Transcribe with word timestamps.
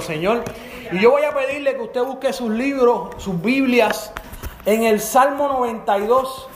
Señor. 0.00 0.42
Y 0.92 1.00
yo 1.00 1.10
voy 1.10 1.22
a 1.22 1.34
pedirle 1.34 1.74
que 1.74 1.82
usted 1.82 2.02
busque 2.02 2.32
sus 2.32 2.50
libros, 2.50 3.10
sus 3.22 3.40
Biblias, 3.40 4.12
en 4.64 4.84
el 4.84 5.00
Salmo 5.00 5.48
92. 5.48 6.48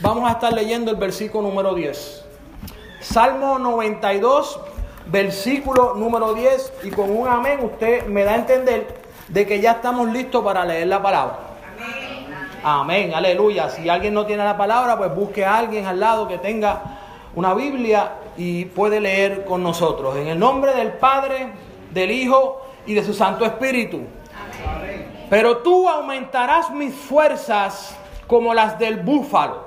Vamos 0.00 0.28
a 0.28 0.32
estar 0.34 0.52
leyendo 0.52 0.90
el 0.90 0.96
versículo 0.96 1.48
número 1.48 1.74
10. 1.74 2.24
Salmo 3.00 3.58
92, 3.58 4.60
versículo 5.06 5.94
número 5.94 6.34
10. 6.34 6.72
Y 6.84 6.90
con 6.90 7.16
un 7.16 7.28
amén 7.28 7.60
usted 7.62 8.06
me 8.06 8.24
da 8.24 8.32
a 8.32 8.36
entender 8.36 8.86
de 9.28 9.46
que 9.46 9.60
ya 9.60 9.72
estamos 9.72 10.08
listos 10.08 10.44
para 10.44 10.64
leer 10.64 10.86
la 10.86 11.02
palabra. 11.02 11.38
Amén, 12.62 13.14
aleluya. 13.14 13.70
Si 13.70 13.88
alguien 13.88 14.14
no 14.14 14.26
tiene 14.26 14.44
la 14.44 14.56
palabra, 14.56 14.98
pues 14.98 15.14
busque 15.14 15.44
a 15.44 15.58
alguien 15.58 15.86
al 15.86 16.00
lado 16.00 16.26
que 16.26 16.38
tenga 16.38 16.98
una 17.34 17.54
Biblia 17.54 18.12
y 18.36 18.64
puede 18.66 19.00
leer 19.00 19.44
con 19.44 19.62
nosotros. 19.62 20.16
En 20.16 20.26
el 20.26 20.38
nombre 20.38 20.74
del 20.74 20.92
Padre, 20.92 21.52
del 21.92 22.10
Hijo 22.10 22.67
y 22.88 22.94
de 22.94 23.04
su 23.04 23.12
Santo 23.12 23.44
Espíritu. 23.44 24.00
Pero 25.28 25.58
tú 25.58 25.86
aumentarás 25.86 26.70
mis 26.70 26.94
fuerzas 26.94 27.94
como 28.26 28.54
las 28.54 28.78
del 28.78 28.96
búfalo. 29.02 29.62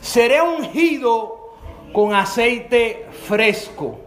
Seré 0.00 0.40
ungido 0.40 1.54
con 1.92 2.14
aceite 2.14 3.06
fresco. 3.26 3.98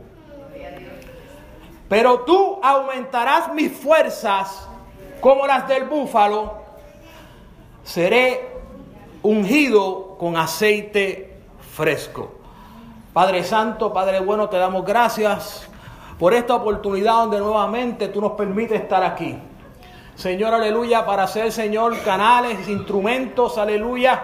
Pero 1.87 2.21
tú 2.21 2.59
aumentarás 2.61 3.53
mis 3.53 3.71
fuerzas 3.71 4.67
como 5.21 5.45
las 5.45 5.67
del 5.67 5.83
búfalo. 5.83 6.57
Seré 7.83 8.49
ungido 9.21 10.17
con 10.17 10.37
aceite 10.37 11.37
fresco. 11.75 12.31
Padre 13.13 13.43
Santo, 13.43 13.93
Padre 13.93 14.21
bueno, 14.21 14.49
te 14.49 14.57
damos 14.57 14.83
gracias 14.83 15.69
por 16.19 16.33
esta 16.33 16.55
oportunidad 16.55 17.13
donde 17.13 17.39
nuevamente 17.39 18.07
tú 18.07 18.21
nos 18.21 18.31
permites 18.33 18.81
estar 18.81 19.03
aquí. 19.03 19.37
Señor, 20.15 20.53
aleluya, 20.53 21.05
para 21.05 21.27
ser, 21.27 21.51
Señor, 21.51 21.99
canales, 22.01 22.67
instrumentos, 22.67 23.57
aleluya, 23.57 24.23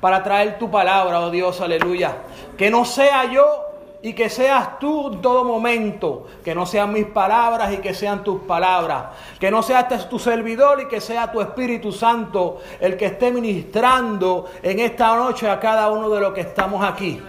para 0.00 0.22
traer 0.22 0.58
tu 0.58 0.68
palabra, 0.70 1.20
oh 1.20 1.30
Dios, 1.30 1.60
aleluya. 1.60 2.16
Que 2.56 2.70
no 2.70 2.84
sea 2.84 3.30
yo 3.30 3.68
y 4.02 4.12
que 4.14 4.28
seas 4.28 4.78
tú 4.78 5.12
en 5.12 5.22
todo 5.22 5.44
momento, 5.44 6.26
que 6.44 6.54
no 6.54 6.66
sean 6.66 6.92
mis 6.92 7.06
palabras 7.06 7.72
y 7.72 7.78
que 7.78 7.94
sean 7.94 8.22
tus 8.22 8.40
palabras, 8.42 9.06
que 9.40 9.50
no 9.50 9.62
seas 9.62 9.86
este 9.90 10.08
tu 10.08 10.18
servidor 10.18 10.80
y 10.80 10.88
que 10.88 11.00
sea 11.00 11.30
tu 11.30 11.40
Espíritu 11.40 11.92
Santo 11.92 12.60
el 12.80 12.96
que 12.96 13.06
esté 13.06 13.30
ministrando 13.32 14.46
en 14.62 14.78
esta 14.78 15.14
noche 15.16 15.48
a 15.48 15.58
cada 15.58 15.88
uno 15.90 16.08
de 16.10 16.20
los 16.20 16.32
que 16.32 16.42
estamos 16.42 16.84
aquí. 16.84 17.20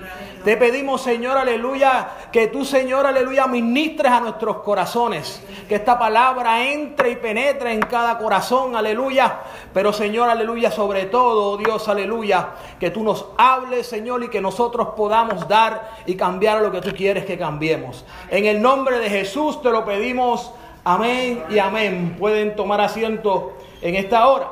Te 0.44 0.56
pedimos, 0.56 1.02
Señor, 1.02 1.38
aleluya, 1.38 2.10
que 2.32 2.48
tú, 2.48 2.64
Señor, 2.64 3.06
aleluya, 3.06 3.46
ministres 3.48 4.12
a 4.12 4.22
nuestros 4.22 4.58
corazones. 4.58 5.44
Que 5.68 5.76
esta 5.76 6.00
palabra 6.00 6.64
entre 6.66 7.12
y 7.12 7.16
penetre 7.18 7.74
en 7.74 7.82
cada 7.82 8.18
corazón, 8.18 8.76
aleluya. 8.76 9.40
Pero, 9.74 9.92
Señor, 9.92 10.30
aleluya, 10.30 10.72
sobre 10.72 11.06
todo, 11.08 11.52
oh 11.52 11.58
Dios, 11.58 11.88
aleluya, 11.90 12.50
que 12.80 12.90
tú 12.90 13.04
nos 13.04 13.26
hables, 13.38 13.88
Señor, 13.88 14.24
y 14.24 14.30
que 14.30 14.40
nosotros 14.40 14.90
podamos 14.96 15.48
dar 15.48 15.92
y 16.06 16.16
cambiar 16.16 16.62
lo 16.62 16.72
que 16.72 16.82
tú 16.82 16.96
quieres 16.96 17.26
que 17.26 17.38
cambiemos. 17.38 18.06
En 18.30 18.46
el 18.46 18.62
nombre 18.62 19.00
de 19.00 19.10
Jesús 19.10 19.62
te 19.62 19.70
lo 19.72 19.84
pedimos. 19.84 20.54
Amén 20.86 21.44
y 21.50 21.60
amén. 21.60 22.16
Pueden 22.18 22.56
tomar 22.56 22.80
asiento 22.80 23.58
en 23.82 23.96
esta 23.96 24.28
hora. 24.28 24.48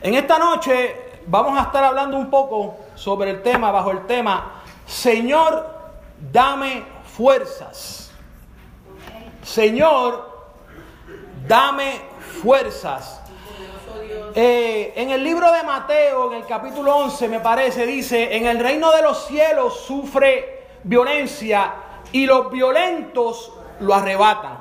En 0.00 0.14
esta 0.14 0.38
noche 0.38 1.20
vamos 1.26 1.58
a 1.58 1.62
estar 1.62 1.84
hablando 1.84 2.16
un 2.16 2.30
poco 2.30 2.85
sobre 2.96 3.30
el 3.30 3.42
tema, 3.42 3.70
bajo 3.70 3.92
el 3.92 4.06
tema, 4.06 4.62
Señor, 4.86 5.66
dame 6.32 6.82
fuerzas. 7.04 8.10
Señor, 9.42 10.48
dame 11.46 12.00
fuerzas. 12.42 13.22
Eh, 14.34 14.92
en 14.96 15.10
el 15.10 15.24
libro 15.24 15.50
de 15.52 15.62
Mateo, 15.62 16.32
en 16.32 16.38
el 16.40 16.46
capítulo 16.46 16.94
11, 16.96 17.28
me 17.28 17.40
parece, 17.40 17.86
dice, 17.86 18.36
en 18.36 18.46
el 18.46 18.58
reino 18.58 18.90
de 18.92 19.02
los 19.02 19.26
cielos 19.26 19.80
sufre 19.80 20.66
violencia 20.82 21.74
y 22.12 22.26
los 22.26 22.50
violentos 22.50 23.52
lo 23.80 23.94
arrebatan. 23.94 24.58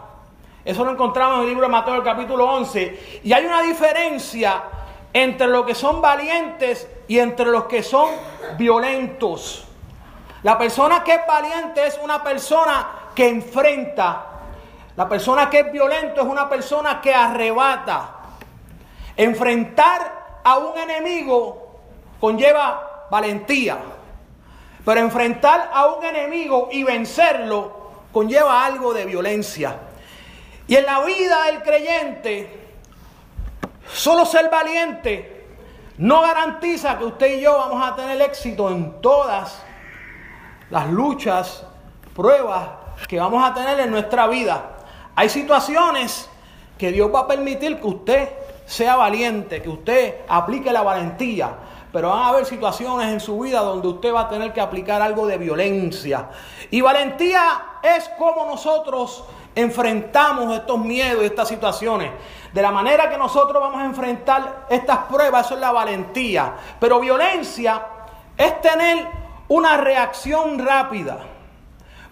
Eso 0.64 0.84
lo 0.84 0.92
encontramos 0.92 1.38
en 1.38 1.42
el 1.44 1.50
libro 1.50 1.64
de 1.64 1.72
Mateo, 1.72 1.96
el 1.96 2.04
capítulo 2.04 2.46
11. 2.52 3.22
Y 3.24 3.34
hay 3.34 3.46
una 3.46 3.62
diferencia 3.62 4.64
entre 5.14 5.48
los 5.48 5.66
que 5.66 5.76
son 5.76 6.02
valientes 6.02 6.90
y 7.08 7.20
entre 7.20 7.48
los 7.48 7.66
que 7.66 7.84
son 7.84 8.10
violentos. 8.58 9.66
La 10.44 10.58
persona 10.58 11.04
que 11.04 11.16
es 11.16 11.28
valiente 11.28 11.88
es 11.88 12.00
una 12.04 12.24
persona 12.24 12.88
que 13.16 13.28
enfrenta. 13.28 14.26
La 14.96 15.10
persona 15.10 15.50
que 15.50 15.62
es 15.62 15.72
violento 15.72 16.22
es 16.22 16.28
una 16.28 16.48
persona 16.48 17.02
que 17.02 17.14
arrebata. 17.14 18.12
Enfrentar 19.18 20.42
a 20.44 20.58
un 20.58 20.78
enemigo 20.78 21.80
conlleva 22.20 23.08
valentía. 23.10 23.78
Pero 24.84 25.00
enfrentar 25.00 25.72
a 25.74 25.88
un 25.88 26.06
enemigo 26.06 26.70
y 26.72 26.84
vencerlo 26.84 27.86
conlleva 28.12 28.66
algo 28.66 28.94
de 28.94 29.06
violencia. 29.06 29.78
Y 30.68 30.76
en 30.76 30.86
la 30.86 31.02
vida 31.02 31.44
del 31.46 31.62
creyente, 31.64 32.68
solo 33.92 34.26
ser 34.26 34.50
valiente 34.50 35.35
no 35.98 36.22
garantiza 36.22 36.98
que 36.98 37.06
usted 37.06 37.38
y 37.38 37.42
yo 37.42 37.58
vamos 37.58 37.86
a 37.86 37.96
tener 37.96 38.22
éxito 38.22 38.70
en 38.70 39.02
todas 39.02 39.62
las 40.70 40.90
luchas, 40.90 41.66
pruebas 42.16 42.70
que 43.08 43.20
vamos 43.20 43.44
a 43.44 43.54
tener 43.54 43.80
en 43.80 43.92
nuestra 43.92 44.28
vida. 44.28 44.72
Hay 45.16 45.30
situaciones 45.30 46.30
que 46.78 46.92
Dios 46.92 47.10
va 47.14 47.22
a 47.22 47.28
permitir 47.28 47.80
que 47.80 47.88
usted 47.88 48.30
sea 48.66 48.96
valiente, 48.96 49.62
que 49.62 49.70
usted 49.70 50.16
aplique 50.28 50.72
la 50.72 50.82
valentía. 50.82 51.56
Pero 51.94 52.10
van 52.10 52.24
a 52.24 52.28
haber 52.28 52.46
situaciones 52.46 53.08
en 53.08 53.22
su 53.22 53.40
vida 53.40 53.62
donde 53.62 53.88
usted 53.88 54.14
va 54.14 54.22
a 54.22 54.30
tener 54.30 54.52
que 54.52 54.60
aplicar 54.60 55.02
algo 55.02 55.28
de 55.28 55.38
violencia. 55.38 56.30
Y 56.70 56.82
valentía 56.82 57.80
es 57.82 58.10
como 58.18 58.46
nosotros 58.46 59.24
enfrentamos 59.56 60.54
estos 60.54 60.78
miedos 60.80 61.24
y 61.24 61.28
estas 61.28 61.48
situaciones. 61.48 62.12
De 62.54 62.62
la 62.62 62.72
manera 62.72 63.10
que 63.10 63.18
nosotros 63.18 63.62
vamos 63.62 63.82
a 63.82 63.86
enfrentar 63.86 64.68
estas 64.70 65.00
pruebas, 65.06 65.46
eso 65.46 65.56
es 65.56 65.62
la 65.62 65.72
valentía. 65.72 66.54
Pero 66.80 67.00
violencia 67.00 67.82
es 68.38 68.62
tener 68.62 69.08
una 69.48 69.78
reacción 69.78 70.60
rápida. 70.60 71.20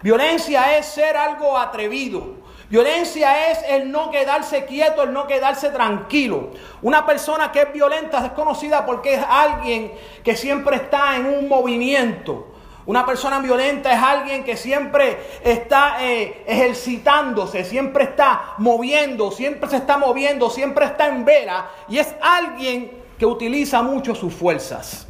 Violencia 0.02 0.76
es 0.76 0.86
ser 0.86 1.16
algo 1.16 1.56
atrevido. 1.56 2.44
Violencia 2.68 3.50
es 3.50 3.62
el 3.68 3.92
no 3.92 4.10
quedarse 4.10 4.64
quieto, 4.64 5.02
el 5.02 5.12
no 5.12 5.26
quedarse 5.26 5.70
tranquilo. 5.70 6.50
Una 6.82 7.06
persona 7.06 7.52
que 7.52 7.62
es 7.62 7.72
violenta 7.72 8.24
es 8.24 8.32
conocida 8.32 8.84
porque 8.84 9.14
es 9.14 9.24
alguien 9.28 9.92
que 10.22 10.34
siempre 10.34 10.76
está 10.76 11.16
en 11.16 11.26
un 11.26 11.48
movimiento. 11.48 12.53
Una 12.86 13.06
persona 13.06 13.38
violenta 13.38 13.92
es 13.92 14.02
alguien 14.02 14.44
que 14.44 14.56
siempre 14.56 15.38
está 15.42 16.04
eh, 16.04 16.44
ejercitándose, 16.46 17.64
siempre 17.64 18.04
está 18.04 18.54
moviendo, 18.58 19.30
siempre 19.30 19.70
se 19.70 19.76
está 19.76 19.96
moviendo, 19.96 20.50
siempre 20.50 20.84
está 20.84 21.08
en 21.08 21.24
vela 21.24 21.66
y 21.88 21.98
es 21.98 22.14
alguien 22.20 23.04
que 23.18 23.24
utiliza 23.24 23.80
mucho 23.80 24.14
sus 24.14 24.34
fuerzas. 24.34 25.06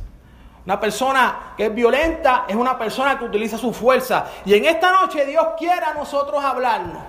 Una 0.64 0.78
persona 0.78 1.54
que 1.56 1.66
es 1.66 1.74
violenta 1.74 2.44
es 2.48 2.54
una 2.54 2.78
persona 2.78 3.18
que 3.18 3.24
utiliza 3.24 3.58
su 3.58 3.72
fuerza. 3.72 4.26
Y 4.46 4.54
en 4.54 4.64
esta 4.64 4.92
noche 4.92 5.26
Dios 5.26 5.48
quiere 5.58 5.84
a 5.84 5.94
nosotros 5.94 6.42
hablarnos. 6.42 7.02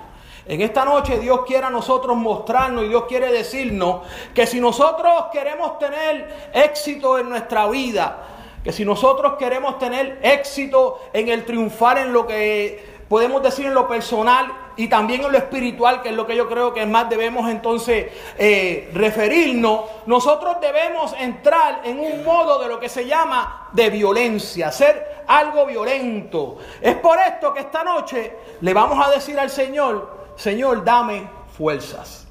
En 0.47 0.61
esta 0.61 0.83
noche 0.83 1.19
Dios 1.19 1.41
quiere 1.45 1.65
a 1.65 1.69
nosotros 1.69 2.17
mostrarnos 2.17 2.85
y 2.85 2.89
Dios 2.89 3.05
quiere 3.07 3.31
decirnos 3.31 4.01
que 4.33 4.45
si 4.45 4.59
nosotros 4.59 5.27
queremos 5.31 5.79
tener 5.79 6.49
éxito 6.53 7.17
en 7.17 7.29
nuestra 7.29 7.67
vida, 7.67 8.17
que 8.65 8.71
si 8.71 8.83
nosotros 8.83 9.33
queremos 9.37 9.77
tener 9.77 10.17
éxito 10.23 10.99
en 11.13 11.29
el 11.29 11.45
triunfar 11.45 11.99
en 11.99 12.11
lo 12.11 12.25
que 12.25 12.83
podemos 13.07 13.43
decir 13.43 13.67
en 13.67 13.75
lo 13.75 13.87
personal 13.87 14.51
y 14.75 14.87
también 14.87 15.23
en 15.23 15.31
lo 15.31 15.37
espiritual, 15.37 16.01
que 16.01 16.09
es 16.09 16.15
lo 16.15 16.25
que 16.25 16.35
yo 16.35 16.49
creo 16.49 16.73
que 16.73 16.83
más 16.87 17.07
debemos 17.07 17.47
entonces 17.47 18.11
eh, 18.39 18.89
referirnos, 18.91 19.81
nosotros 20.07 20.57
debemos 20.59 21.13
entrar 21.19 21.81
en 21.83 21.99
un 21.99 22.25
modo 22.25 22.57
de 22.57 22.67
lo 22.67 22.79
que 22.79 22.89
se 22.89 23.05
llama 23.05 23.69
de 23.71 23.91
violencia, 23.91 24.71
ser 24.71 25.25
algo 25.27 25.67
violento. 25.67 26.57
Es 26.81 26.95
por 26.95 27.19
esto 27.19 27.53
que 27.53 27.59
esta 27.59 27.83
noche 27.83 28.35
le 28.61 28.73
vamos 28.73 29.05
a 29.05 29.11
decir 29.11 29.39
al 29.39 29.51
Señor, 29.51 30.25
Señor, 30.37 30.83
dame 30.83 31.29
fuerzas. 31.55 32.25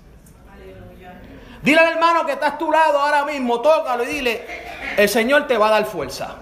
Dile 1.63 1.79
al 1.79 1.93
hermano 1.93 2.27
que 2.27 2.33
está 2.33 2.49
a 2.49 2.59
tu 2.59 2.71
lado 2.71 2.99
ahora 2.99 3.25
mismo, 3.25 3.61
tócalo 3.63 4.03
y 4.03 4.07
dile, 4.07 4.64
el 4.97 5.09
Señor 5.09 5.47
te 5.47 5.59
va 5.59 5.69
a 5.69 5.71
dar 5.71 5.85
fuerza. 5.85 6.37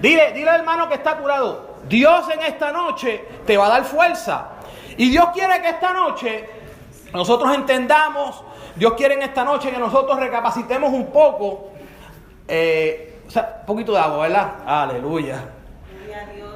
Dile, 0.00 0.32
dile 0.32 0.50
al 0.50 0.60
hermano 0.60 0.88
que 0.88 0.94
está 0.94 1.18
lado, 1.20 1.76
Dios 1.88 2.28
en 2.30 2.40
esta 2.42 2.72
noche 2.72 3.24
te 3.46 3.56
va 3.56 3.66
a 3.66 3.68
dar 3.68 3.84
fuerza. 3.84 4.48
Y 4.96 5.10
Dios 5.10 5.28
quiere 5.32 5.60
que 5.62 5.68
esta 5.68 5.92
noche 5.92 6.48
nosotros 7.12 7.54
entendamos, 7.54 8.42
Dios 8.74 8.94
quiere 8.94 9.14
en 9.14 9.22
esta 9.22 9.44
noche 9.44 9.70
que 9.70 9.78
nosotros 9.78 10.18
recapacitemos 10.18 10.92
un 10.92 11.10
poco, 11.12 11.70
eh, 12.48 13.20
o 13.26 13.30
sea, 13.30 13.58
un 13.60 13.66
poquito 13.66 13.92
de 13.92 13.98
agua, 13.98 14.26
¿verdad? 14.26 14.52
Aleluya. 14.66 15.44
Dios. 16.34 16.54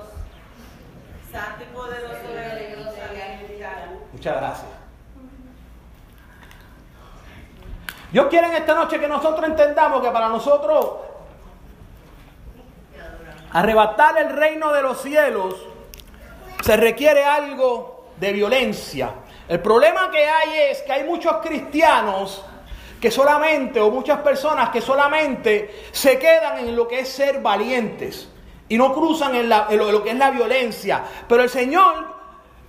Santo 1.31 1.63
y 1.63 1.75
poderoso 1.75 2.17
Muchas 4.13 4.37
gracias. 4.37 4.67
Dios 8.13 8.27
quiere 8.31 8.47
en 8.47 8.55
esta 8.55 8.75
noche 8.75 8.99
que 8.99 9.09
nosotros 9.09 9.47
entendamos 9.47 10.01
que 10.01 10.11
para 10.11 10.29
nosotros 10.29 11.06
arrebatar 13.57 14.19
el 14.19 14.37
reino 14.37 14.71
de 14.71 14.83
los 14.83 15.01
cielos 15.01 15.55
se 16.63 16.77
requiere 16.77 17.25
algo 17.25 18.11
de 18.21 18.33
violencia. 18.33 19.11
El 19.49 19.61
problema 19.61 20.11
que 20.11 20.27
hay 20.27 20.71
es 20.71 20.83
que 20.83 20.93
hay 20.93 21.05
muchos 21.05 21.39
cristianos 21.39 22.45
que 23.01 23.11
solamente, 23.11 23.81
o 23.81 23.91
muchas 23.91 24.19
personas 24.19 24.69
que 24.69 24.83
solamente 24.83 25.87
se 25.91 26.19
quedan 26.19 26.59
en 26.59 26.77
lo 26.77 26.87
que 26.87 27.01
es 27.01 27.09
ser 27.09 27.41
valientes 27.41 28.29
y 28.69 28.77
no 28.77 28.93
cruzan 28.93 29.35
en, 29.35 29.49
lo 29.49 30.03
que 30.03 30.11
es 30.11 30.17
la 30.17 30.31
violencia. 30.31 31.03
Pero 31.27 31.43
el 31.43 31.49
Señor 31.49 32.16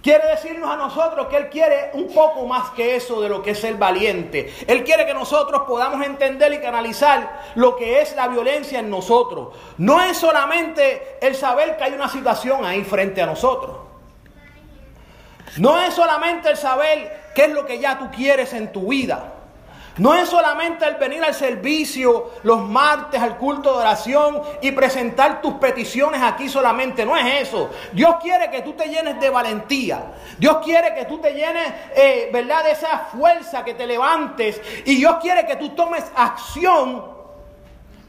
Quiere 0.08 0.26
decirnos 0.30 0.72
a 0.72 0.78
nosotros 0.78 1.28
que 1.28 1.36
Él 1.36 1.50
quiere 1.50 1.90
un 1.92 2.08
poco 2.08 2.46
más 2.46 2.70
que 2.70 2.96
eso 2.96 3.20
de 3.20 3.28
lo 3.28 3.44
que 3.44 3.52
es 3.52 3.64
el 3.66 3.76
valiente. 3.76 4.54
Él 4.66 4.86
quiere 4.86 5.06
que 5.06 5.14
nosotros 5.14 5.64
podamos 5.68 6.02
entender 6.06 6.54
y 6.54 6.62
canalizar 6.62 7.42
lo 7.56 7.76
que 7.76 8.00
es 8.00 8.16
la 8.16 8.30
violencia 8.30 8.80
en 8.80 8.90
nosotros. 8.90 9.54
No 9.78 10.02
es 10.02 10.16
solamente 10.16 11.18
el 11.20 11.36
saber 11.36 11.76
que 11.76 11.84
hay 11.84 11.92
una 11.92 12.08
situación 12.08 12.64
ahí 12.64 12.86
frente 12.86 13.22
a 13.22 13.26
nosotros. 13.26 13.80
No 15.58 15.78
es 15.78 15.94
solamente 15.94 16.52
el 16.52 16.56
saber 16.56 17.32
qué 17.36 17.44
es 17.44 17.52
lo 17.52 17.66
que 17.66 17.78
ya 17.78 18.00
tú 18.00 18.10
quieres 18.10 18.54
en 18.54 18.72
tu 18.72 18.88
vida. 18.88 19.34
No 19.98 20.14
es 20.14 20.30
solamente 20.30 20.86
el 20.86 20.96
venir 20.96 21.24
al 21.24 21.34
servicio 21.34 22.32
los 22.44 22.62
martes, 22.62 23.22
al 23.22 23.38
culto 23.38 23.74
de 23.74 23.80
oración 23.80 24.42
y 24.62 24.72
presentar 24.72 25.42
tus 25.42 25.56
peticiones 25.56 26.22
aquí 26.22 26.48
solamente. 26.50 27.06
No 27.06 27.18
es 27.18 27.48
eso. 27.48 27.70
Dios 27.94 28.18
quiere 28.22 28.50
que 28.52 28.62
tú 28.62 28.74
te 28.74 28.88
llenes 28.90 29.20
de 29.20 29.30
valentía. 29.30 30.14
Dios 30.38 30.58
quiere 30.64 30.94
que 30.94 31.06
tú 31.06 31.18
te 31.20 31.34
llenes, 31.34 31.68
eh, 31.96 32.30
¿verdad?, 32.32 32.64
de 32.64 32.72
esa 32.72 33.00
fuerza, 33.12 33.64
que 33.64 33.74
te 33.74 33.88
levantes. 33.88 34.62
Y 34.86 34.96
Dios 34.96 35.18
quiere 35.22 35.46
que 35.46 35.56
tú 35.56 35.70
tomes 35.70 36.04
acción 36.16 37.18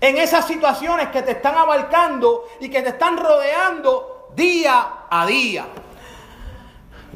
en 0.00 0.16
esas 0.18 0.46
situaciones 0.46 1.08
que 1.08 1.22
te 1.22 1.32
están 1.32 1.56
abarcando 1.56 2.44
y 2.60 2.68
que 2.68 2.82
te 2.82 2.90
están 2.90 3.16
rodeando 3.16 4.28
día 4.34 4.88
a 5.10 5.26
día. 5.26 5.66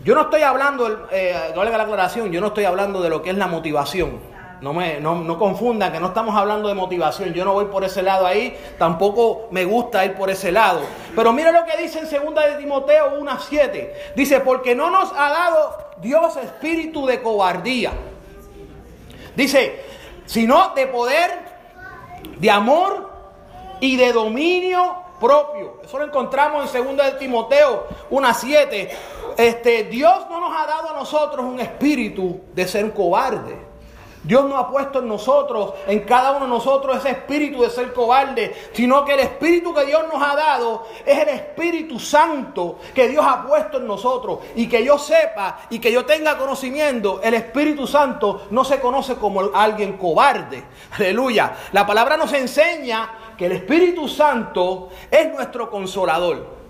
Yo 0.02 0.14
no 0.14 0.22
estoy 0.22 0.42
hablando, 0.42 1.08
eh, 1.12 1.52
no 1.54 1.62
le 1.62 1.70
la 1.70 1.82
aclaración, 1.82 2.32
yo 2.32 2.40
no 2.40 2.48
estoy 2.48 2.64
hablando 2.64 3.02
de 3.02 3.10
lo 3.10 3.22
que 3.22 3.30
es 3.30 3.36
la 3.36 3.46
motivación. 3.46 4.31
No, 4.62 4.72
me, 4.72 5.00
no, 5.00 5.38
confundan 5.40 5.90
que 5.90 5.98
no 5.98 6.06
estamos 6.06 6.36
hablando 6.36 6.68
de 6.68 6.74
motivación. 6.74 7.34
Yo 7.34 7.44
no 7.44 7.52
voy 7.52 7.64
por 7.64 7.82
ese 7.82 8.00
lado 8.00 8.24
ahí. 8.28 8.56
Tampoco 8.78 9.48
me 9.50 9.64
gusta 9.64 10.04
ir 10.04 10.14
por 10.14 10.30
ese 10.30 10.52
lado. 10.52 10.82
Pero 11.16 11.32
mire 11.32 11.50
lo 11.50 11.64
que 11.64 11.76
dice 11.82 11.98
en 11.98 12.24
2 12.24 12.34
de 12.34 12.54
Timoteo 12.58 13.18
1.7. 13.20 13.90
Dice, 14.14 14.38
porque 14.38 14.76
no 14.76 14.88
nos 14.88 15.10
ha 15.16 15.30
dado 15.30 15.78
Dios 16.00 16.36
espíritu 16.36 17.06
de 17.06 17.20
cobardía. 17.20 17.90
Dice, 19.34 19.84
sino 20.26 20.72
de 20.76 20.86
poder, 20.86 21.30
de 22.38 22.50
amor 22.50 23.10
y 23.80 23.96
de 23.96 24.12
dominio 24.12 24.94
propio. 25.18 25.80
Eso 25.84 25.98
lo 25.98 26.04
encontramos 26.04 26.72
en 26.72 26.96
2 26.96 27.04
de 27.04 27.12
Timoteo 27.18 27.88
1.7. 28.12 28.90
Este, 29.38 29.84
Dios 29.84 30.26
no 30.30 30.38
nos 30.38 30.56
ha 30.56 30.68
dado 30.68 30.90
a 30.90 30.92
nosotros 30.92 31.44
un 31.44 31.58
espíritu 31.58 32.42
de 32.54 32.68
ser 32.68 32.94
cobarde 32.94 33.71
Dios 34.24 34.44
no 34.44 34.56
ha 34.56 34.70
puesto 34.70 35.00
en 35.00 35.08
nosotros, 35.08 35.74
en 35.86 36.00
cada 36.00 36.32
uno 36.32 36.46
de 36.46 36.50
nosotros, 36.50 36.96
ese 36.96 37.10
espíritu 37.10 37.62
de 37.62 37.70
ser 37.70 37.92
cobarde, 37.92 38.54
sino 38.72 39.04
que 39.04 39.14
el 39.14 39.20
espíritu 39.20 39.74
que 39.74 39.84
Dios 39.84 40.04
nos 40.12 40.22
ha 40.22 40.36
dado 40.36 40.86
es 41.04 41.18
el 41.18 41.28
Espíritu 41.28 41.98
Santo 41.98 42.78
que 42.94 43.08
Dios 43.08 43.24
ha 43.26 43.44
puesto 43.46 43.78
en 43.78 43.86
nosotros. 43.86 44.40
Y 44.54 44.68
que 44.68 44.84
yo 44.84 44.98
sepa 44.98 45.60
y 45.70 45.78
que 45.78 45.92
yo 45.92 46.04
tenga 46.04 46.38
conocimiento, 46.38 47.20
el 47.22 47.34
Espíritu 47.34 47.86
Santo 47.86 48.46
no 48.50 48.64
se 48.64 48.80
conoce 48.80 49.16
como 49.16 49.40
alguien 49.54 49.96
cobarde. 49.96 50.62
Aleluya. 50.96 51.52
La 51.72 51.86
palabra 51.86 52.16
nos 52.16 52.32
enseña 52.32 53.34
que 53.36 53.46
el 53.46 53.52
Espíritu 53.52 54.08
Santo 54.08 54.90
es 55.10 55.32
nuestro 55.32 55.70
consolador. 55.70 56.62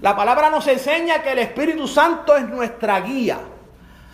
La 0.00 0.16
palabra 0.16 0.50
nos 0.50 0.66
enseña 0.66 1.22
que 1.22 1.32
el 1.32 1.38
Espíritu 1.38 1.86
Santo 1.86 2.34
es 2.36 2.48
nuestra 2.48 3.00
guía. 3.00 3.38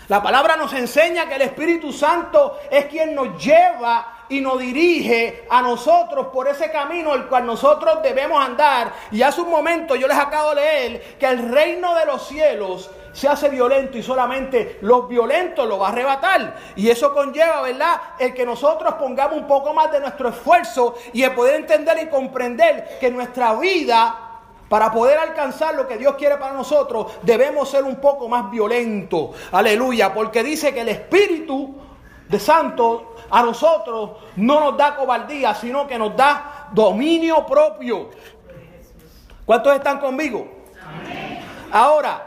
La 0.09 0.23
palabra 0.23 0.57
nos 0.57 0.73
enseña 0.73 1.29
que 1.29 1.35
el 1.35 1.43
Espíritu 1.43 1.93
Santo 1.93 2.61
es 2.71 2.87
quien 2.87 3.15
nos 3.15 3.45
lleva 3.45 4.25
y 4.31 4.41
nos 4.41 4.59
dirige 4.59 5.47
a 5.51 5.61
nosotros 5.61 6.29
por 6.29 6.49
ese 6.49 6.71
camino 6.71 7.15
el 7.15 7.27
cual 7.27 7.45
nosotros 7.45 8.03
debemos 8.03 8.43
andar. 8.43 8.91
Y 9.11 9.21
hace 9.21 9.43
un 9.43 9.51
momento 9.51 9.95
yo 9.97 10.09
les 10.09 10.17
acabo 10.17 10.55
de 10.55 10.63
leer 10.63 11.17
que 11.19 11.27
el 11.27 11.51
reino 11.51 11.95
de 11.95 12.07
los 12.07 12.27
cielos 12.27 12.91
se 13.13 13.29
hace 13.29 13.51
violento 13.51 13.99
y 13.99 14.03
solamente 14.03 14.79
los 14.81 15.09
violentos 15.09 15.69
lo 15.69 15.79
va 15.79 15.89
a 15.89 15.91
arrebatar. 15.91 16.57
Y 16.75 16.89
eso 16.89 17.13
conlleva, 17.13 17.61
¿verdad? 17.61 18.01
El 18.19 18.33
que 18.33 18.47
nosotros 18.47 18.95
pongamos 18.95 19.37
un 19.37 19.47
poco 19.47 19.75
más 19.75 19.93
de 19.93 20.01
nuestro 20.01 20.31
esfuerzo 20.31 20.97
y 21.13 21.23
el 21.23 21.35
poder 21.35 21.57
entender 21.57 21.99
y 22.03 22.09
comprender 22.09 22.97
que 22.99 23.11
nuestra 23.11 23.55
vida 23.57 24.28
para 24.69 24.93
poder 24.93 25.19
alcanzar 25.19 25.75
lo 25.75 25.87
que 25.89 25.97
Dios 25.97 26.15
quiere 26.17 26.37
para 26.37 26.53
nosotros, 26.53 27.13
debemos 27.23 27.69
ser 27.69 27.85
un 27.85 27.97
poco 27.97 28.29
más 28.29 28.51
violentos. 28.51 29.31
Aleluya, 29.51 30.13
porque 30.13 30.43
dice 30.43 30.75
que 30.75 30.83
el 30.83 30.89
Espíritu 30.89 31.75
de 32.29 32.39
Santo 32.39 33.15
a 33.31 33.43
nosotros 33.43 34.11
no 34.37 34.61
nos 34.61 34.77
da 34.77 34.95
cobardía, 34.97 35.55
sino 35.55 35.87
que 35.87 35.99
nos 35.99 36.17
da 36.17 36.69
dominio 36.73 37.47
propio. 37.47 38.11
¿Cuántos 39.47 39.75
están 39.75 39.99
conmigo? 39.99 40.47
Ahora, 41.73 42.27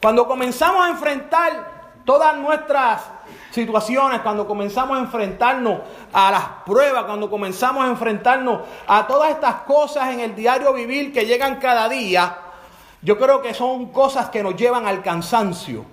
cuando 0.00 0.26
comenzamos 0.26 0.84
a 0.84 0.90
enfrentar 0.90 1.92
todas 2.04 2.36
nuestras 2.36 3.02
situaciones, 3.50 4.20
cuando 4.20 4.46
comenzamos 4.46 4.96
a 4.96 5.00
enfrentarnos 5.00 5.80
a 6.12 6.30
las 6.30 6.44
pruebas, 6.64 7.04
cuando 7.04 7.28
comenzamos 7.28 7.84
a 7.84 7.88
enfrentarnos 7.88 8.60
a 8.86 9.06
todas 9.06 9.30
estas 9.30 9.62
cosas 9.62 10.12
en 10.12 10.20
el 10.20 10.34
diario 10.34 10.72
vivir 10.72 11.12
que 11.12 11.26
llegan 11.26 11.56
cada 11.56 11.88
día, 11.88 12.36
yo 13.02 13.18
creo 13.18 13.42
que 13.42 13.54
son 13.54 13.86
cosas 13.86 14.28
que 14.30 14.42
nos 14.42 14.56
llevan 14.56 14.86
al 14.86 15.02
cansancio. 15.02 15.84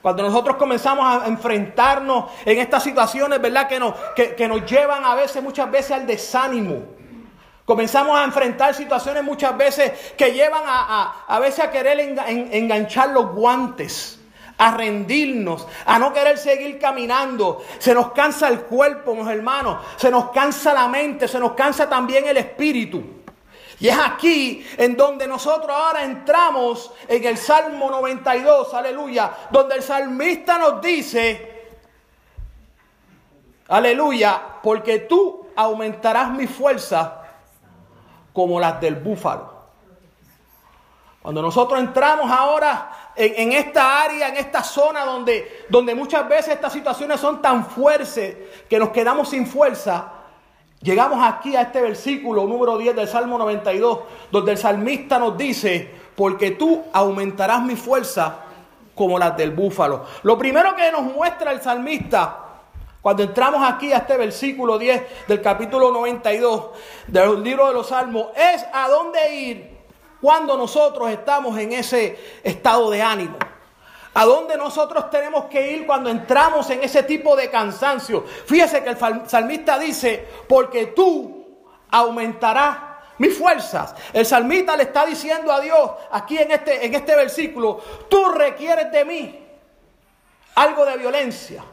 Cuando 0.00 0.24
nosotros 0.24 0.56
comenzamos 0.56 1.06
a 1.06 1.28
enfrentarnos 1.28 2.24
en 2.44 2.58
estas 2.58 2.82
situaciones, 2.82 3.40
¿verdad? 3.40 3.68
Que 3.68 3.78
nos, 3.78 3.94
que, 4.16 4.48
nos 4.48 4.68
llevan 4.68 5.04
a 5.04 5.14
veces, 5.14 5.40
muchas 5.42 5.70
veces 5.70 5.92
al 5.92 6.06
desánimo. 6.08 6.82
Comenzamos 7.64 8.18
a 8.18 8.24
enfrentar 8.24 8.74
situaciones 8.74 9.22
muchas 9.22 9.56
veces 9.56 9.92
que 10.16 10.32
llevan 10.32 10.64
a, 10.66 11.24
a, 11.28 11.38
veces 11.38 11.64
a 11.64 11.70
querer 11.70 12.00
enganchar 12.00 13.10
los 13.10 13.32
guantes 13.32 14.18
a 14.62 14.70
rendirnos, 14.70 15.66
a 15.84 15.98
no 15.98 16.12
querer 16.12 16.38
seguir 16.38 16.78
caminando. 16.78 17.64
Se 17.80 17.92
nos 17.92 18.12
cansa 18.12 18.46
el 18.46 18.60
cuerpo, 18.60 19.12
mis 19.12 19.26
hermanos, 19.26 19.84
se 19.96 20.08
nos 20.08 20.30
cansa 20.30 20.72
la 20.72 20.86
mente, 20.86 21.26
se 21.26 21.40
nos 21.40 21.54
cansa 21.54 21.88
también 21.88 22.28
el 22.28 22.36
espíritu. 22.36 23.02
Y 23.80 23.88
es 23.88 23.98
aquí 23.98 24.64
en 24.76 24.96
donde 24.96 25.26
nosotros 25.26 25.76
ahora 25.76 26.04
entramos 26.04 26.92
en 27.08 27.24
el 27.24 27.36
Salmo 27.36 27.90
92, 27.90 28.72
aleluya, 28.72 29.32
donde 29.50 29.74
el 29.74 29.82
salmista 29.82 30.58
nos 30.58 30.80
dice, 30.80 31.66
aleluya, 33.66 34.40
porque 34.62 35.00
tú 35.00 35.48
aumentarás 35.56 36.30
mi 36.30 36.46
fuerza 36.46 37.24
como 38.32 38.60
las 38.60 38.80
del 38.80 38.94
búfalo. 38.94 39.61
Cuando 41.22 41.40
nosotros 41.40 41.78
entramos 41.78 42.28
ahora 42.28 43.12
en, 43.14 43.52
esta 43.52 44.02
área, 44.02 44.28
en 44.28 44.36
esta 44.36 44.64
zona 44.64 45.04
donde, 45.04 45.66
donde 45.68 45.94
muchas 45.94 46.28
veces 46.28 46.54
estas 46.54 46.72
situaciones 46.72 47.20
son 47.20 47.40
tan 47.40 47.64
fuertes 47.64 48.36
que 48.68 48.78
nos 48.78 48.88
quedamos 48.88 49.28
sin 49.28 49.46
fuerza. 49.46 50.12
Llegamos 50.80 51.20
aquí 51.22 51.54
a 51.54 51.62
este 51.62 51.80
versículo 51.80 52.44
número 52.44 52.76
10 52.76 52.96
del 52.96 53.06
Salmo 53.06 53.38
92, 53.38 54.00
donde 54.32 54.50
el 54.50 54.58
salmista 54.58 55.20
nos 55.20 55.38
dice, 55.38 55.88
porque 56.16 56.50
tú 56.50 56.82
aumentarás 56.92 57.62
mi 57.62 57.76
fuerza 57.76 58.40
como 58.92 59.16
las 59.16 59.36
del 59.36 59.52
búfalo. 59.52 60.04
Lo 60.24 60.36
primero 60.36 60.74
que 60.74 60.90
nos 60.90 61.02
muestra 61.02 61.52
el 61.52 61.62
salmista 61.62 62.38
cuando 63.00 63.22
entramos 63.22 63.62
aquí 63.64 63.92
a 63.92 63.98
este 63.98 64.16
versículo 64.16 64.76
10 64.76 65.28
del 65.28 65.40
capítulo 65.40 65.92
92 65.92 66.70
del 67.06 67.44
libro 67.44 67.68
de 67.68 67.74
los 67.74 67.86
Salmos 67.86 68.28
es 68.34 68.64
a 68.72 68.88
dónde 68.88 69.34
ir 69.34 69.71
cuando 70.22 70.56
nosotros 70.56 71.10
estamos 71.10 71.58
en 71.58 71.72
ese 71.72 72.16
estado 72.44 72.88
de 72.90 73.02
ánimo. 73.02 73.36
¿A 74.14 74.24
dónde 74.24 74.56
nosotros 74.56 75.10
tenemos 75.10 75.46
que 75.46 75.72
ir 75.72 75.84
cuando 75.84 76.08
entramos 76.08 76.70
en 76.70 76.84
ese 76.84 77.02
tipo 77.02 77.34
de 77.34 77.50
cansancio? 77.50 78.24
Fíjese 78.46 78.84
que 78.84 78.90
el 78.90 79.28
salmista 79.28 79.80
dice, 79.80 80.24
porque 80.48 80.86
tú 80.86 81.58
aumentarás 81.90 82.78
mis 83.18 83.36
fuerzas. 83.36 83.96
El 84.12 84.24
salmista 84.24 84.76
le 84.76 84.84
está 84.84 85.04
diciendo 85.04 85.52
a 85.52 85.60
Dios 85.60 85.90
aquí 86.12 86.38
en 86.38 86.52
este, 86.52 86.86
en 86.86 86.94
este 86.94 87.16
versículo, 87.16 87.80
tú 88.08 88.26
requieres 88.26 88.92
de 88.92 89.04
mí 89.04 89.44
algo 90.54 90.84
de 90.84 90.98
violencia. 90.98 91.64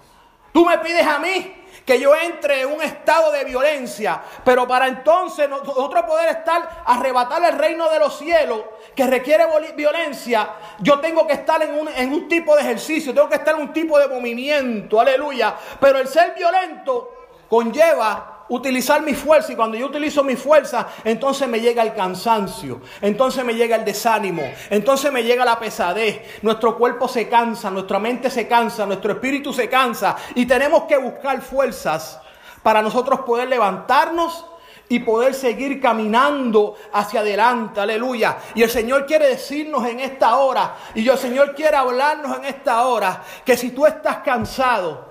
Tú 0.52 0.66
me 0.66 0.80
pides 0.80 1.06
a 1.06 1.20
mí 1.20 1.59
que 1.90 2.00
yo 2.00 2.16
entre 2.16 2.62
en 2.62 2.72
un 2.72 2.84
estado 2.84 3.32
de 3.32 3.44
violencia, 3.46 4.22
pero 4.46 4.68
para 4.68 4.88
entonces 4.88 5.50
nosotros 5.50 6.04
poder 6.04 6.30
estar, 6.30 6.84
arrebatar 6.86 7.44
el 7.46 7.58
reino 7.58 7.90
de 7.90 7.98
los 7.98 8.16
cielos, 8.16 8.62
que 8.96 9.08
requiere 9.08 9.48
violencia, 9.76 10.52
yo 10.82 11.00
tengo 11.00 11.26
que 11.26 11.34
estar 11.34 11.64
en 11.64 11.74
un, 11.74 11.88
en 11.88 12.14
un 12.14 12.28
tipo 12.28 12.56
de 12.56 12.62
ejercicio, 12.62 13.12
tengo 13.12 13.28
que 13.28 13.38
estar 13.38 13.56
en 13.56 13.62
un 13.62 13.74
tipo 13.74 13.98
de 13.98 14.08
movimiento, 14.08 15.02
aleluya. 15.02 15.56
Pero 15.80 15.98
el 15.98 16.08
ser 16.08 16.36
violento 16.36 17.12
conlleva 17.50 18.29
utilizar 18.50 19.02
mi 19.02 19.14
fuerza 19.14 19.54
y 19.54 19.56
cuando 19.56 19.78
yo 19.78 19.86
utilizo 19.88 20.24
mi 20.24 20.36
fuerza, 20.36 20.88
entonces 21.04 21.48
me 21.48 21.60
llega 21.60 21.84
el 21.84 21.94
cansancio, 21.94 22.82
entonces 23.02 23.46
me 23.46 23.54
llega 23.54 23.76
el 23.76 23.86
desánimo, 23.86 24.44
entonces 24.70 25.12
me 25.12 25.24
llega 25.24 25.46
la 25.46 25.60
pesadez, 25.60 26.42
nuestro 26.42 26.78
cuerpo 26.78 27.08
se 27.08 27.30
cansa, 27.30 27.70
nuestra 27.72 28.00
mente 28.00 28.30
se 28.30 28.48
cansa, 28.48 28.86
nuestro 28.86 29.14
espíritu 29.14 29.54
se 29.54 29.70
cansa 29.70 30.16
y 30.36 30.46
tenemos 30.46 30.84
que 30.84 30.98
buscar 30.98 31.42
fuerzas 31.42 32.20
para 32.64 32.82
nosotros 32.82 33.22
poder 33.22 33.48
levantarnos 33.48 34.46
y 34.92 35.00
poder 35.00 35.36
seguir 35.36 35.80
caminando 35.80 36.76
hacia 36.92 37.20
adelante, 37.20 37.80
aleluya. 37.80 38.38
Y 38.56 38.64
el 38.64 38.70
Señor 38.72 39.06
quiere 39.06 39.28
decirnos 39.28 39.86
en 39.86 40.00
esta 40.00 40.36
hora, 40.38 40.76
y 40.96 41.08
el 41.08 41.18
Señor 41.18 41.54
quiere 41.54 41.78
hablarnos 41.78 42.36
en 42.38 42.46
esta 42.46 42.84
hora, 42.88 43.22
que 43.46 43.56
si 43.56 43.70
tú 43.70 43.86
estás 43.86 44.18
cansado, 44.18 45.08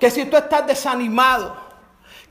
que 0.00 0.10
si 0.10 0.24
tú 0.24 0.38
estás 0.38 0.66
desanimado, 0.66 1.54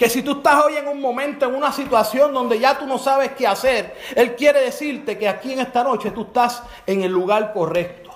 que 0.01 0.10
si 0.10 0.24
tú 0.24 0.38
estás 0.38 0.65
hoy 0.65 0.77
en 0.77 0.88
un 0.88 1.00
momento, 1.00 1.46
en 1.46 1.53
una 1.53 1.72
situación 1.72 2.34
donde 2.34 2.58
ya 2.58 2.75
tú 2.75 2.88
no 2.88 2.98
sabes 2.98 3.34
qué 3.38 3.46
hacer, 3.46 3.96
Él 4.15 4.36
quiere 4.36 4.62
decirte 4.62 5.15
que 5.15 5.29
aquí 5.29 5.53
en 5.53 5.60
esta 5.60 5.84
noche 5.84 6.10
tú 6.10 6.24
estás 6.24 6.63
en 6.88 7.03
el 7.03 7.12
lugar 7.12 7.53
correcto. 7.53 8.10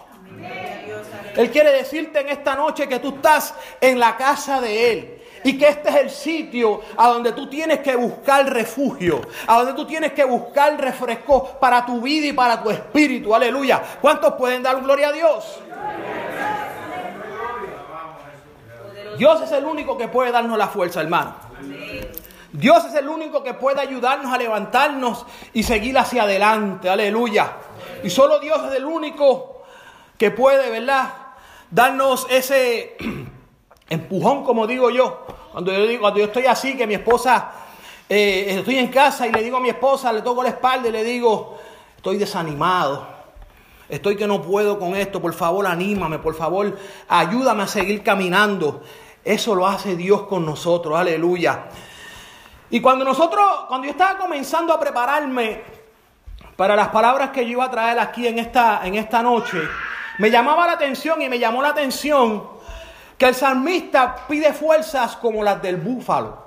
Él 1.35 1.51
quiere 1.51 1.71
decirte 1.71 2.21
en 2.21 2.29
esta 2.29 2.55
noche 2.55 2.87
que 2.87 2.97
tú 2.97 3.09
estás 3.09 3.53
en 3.79 3.99
la 3.99 4.17
casa 4.17 4.59
de 4.59 4.91
Él. 4.91 5.21
Y 5.43 5.59
que 5.59 5.67
este 5.67 5.89
es 5.89 5.95
el 5.97 6.09
sitio 6.09 6.81
a 6.97 7.09
donde 7.09 7.33
tú 7.33 7.47
tienes 7.47 7.81
que 7.81 7.95
buscar 7.95 8.51
refugio, 8.51 9.21
a 9.45 9.57
donde 9.57 9.73
tú 9.73 9.85
tienes 9.85 10.11
que 10.13 10.23
buscar 10.23 10.81
refresco 10.81 11.59
para 11.59 11.85
tu 11.85 12.01
vida 12.01 12.25
y 12.25 12.33
para 12.33 12.63
tu 12.63 12.71
espíritu. 12.71 13.35
Aleluya. 13.35 13.79
¿Cuántos 14.01 14.33
pueden 14.33 14.63
dar 14.63 14.81
gloria 14.81 15.09
a 15.09 15.11
Dios? 15.11 15.59
Dios 19.19 19.41
es 19.43 19.51
el 19.51 19.65
único 19.65 19.95
que 19.95 20.07
puede 20.07 20.31
darnos 20.31 20.57
la 20.57 20.67
fuerza, 20.67 21.01
hermano. 21.01 21.44
Dios 22.51 22.85
es 22.85 22.95
el 22.95 23.09
único 23.09 23.43
que 23.43 23.53
puede 23.53 23.81
ayudarnos 23.81 24.33
a 24.33 24.37
levantarnos 24.37 25.25
y 25.53 25.63
seguir 25.63 25.97
hacia 25.97 26.23
adelante. 26.23 26.89
Aleluya. 26.89 27.57
Y 28.03 28.09
solo 28.09 28.39
Dios 28.39 28.59
es 28.69 28.75
el 28.75 28.85
único 28.85 29.63
que 30.17 30.31
puede, 30.31 30.69
¿verdad? 30.69 31.09
Darnos 31.69 32.27
ese 32.29 32.95
empujón, 33.89 34.43
como 34.43 34.67
digo 34.67 34.89
yo. 34.89 35.25
Cuando 35.51 35.71
yo, 35.71 35.85
digo, 35.85 36.01
cuando 36.01 36.19
yo 36.19 36.25
estoy 36.25 36.45
así, 36.45 36.75
que 36.77 36.87
mi 36.87 36.95
esposa, 36.95 37.51
eh, 38.07 38.57
estoy 38.59 38.77
en 38.77 38.87
casa 38.87 39.27
y 39.27 39.31
le 39.31 39.41
digo 39.43 39.57
a 39.57 39.61
mi 39.61 39.69
esposa, 39.69 40.13
le 40.13 40.21
toco 40.21 40.43
la 40.43 40.49
espalda 40.49 40.89
y 40.89 40.91
le 40.91 41.03
digo, 41.03 41.57
estoy 41.97 42.17
desanimado. 42.17 43.15
Estoy 43.87 44.15
que 44.15 44.25
no 44.25 44.41
puedo 44.41 44.79
con 44.79 44.95
esto, 44.95 45.21
por 45.21 45.33
favor 45.33 45.67
anímame, 45.67 46.17
por 46.17 46.35
favor 46.35 46.75
ayúdame 47.07 47.63
a 47.63 47.67
seguir 47.67 48.01
caminando. 48.01 48.81
Eso 49.25 49.55
lo 49.55 49.65
hace 49.65 49.95
Dios 49.95 50.21
con 50.27 50.45
nosotros, 50.45 50.95
aleluya. 50.95 51.63
Y 52.69 52.79
cuando 52.79 53.03
nosotros, 53.03 53.43
cuando 53.67 53.85
yo 53.85 53.91
estaba 53.91 54.19
comenzando 54.19 54.71
a 54.71 54.79
prepararme 54.79 55.63
para 56.55 56.75
las 56.75 56.89
palabras 56.89 57.31
que 57.31 57.43
yo 57.43 57.53
iba 57.53 57.65
a 57.65 57.71
traer 57.71 57.97
aquí 57.97 58.27
en 58.27 58.37
esta, 58.37 58.81
en 58.85 58.93
esta 58.93 59.23
noche, 59.23 59.57
me 60.19 60.29
llamaba 60.29 60.67
la 60.67 60.73
atención 60.73 61.23
y 61.23 61.27
me 61.27 61.39
llamó 61.39 61.63
la 61.63 61.69
atención 61.69 62.43
que 63.17 63.25
el 63.25 63.33
salmista 63.33 64.27
pide 64.27 64.53
fuerzas 64.53 65.15
como 65.17 65.43
las 65.43 65.59
del 65.59 65.77
búfalo. 65.77 66.45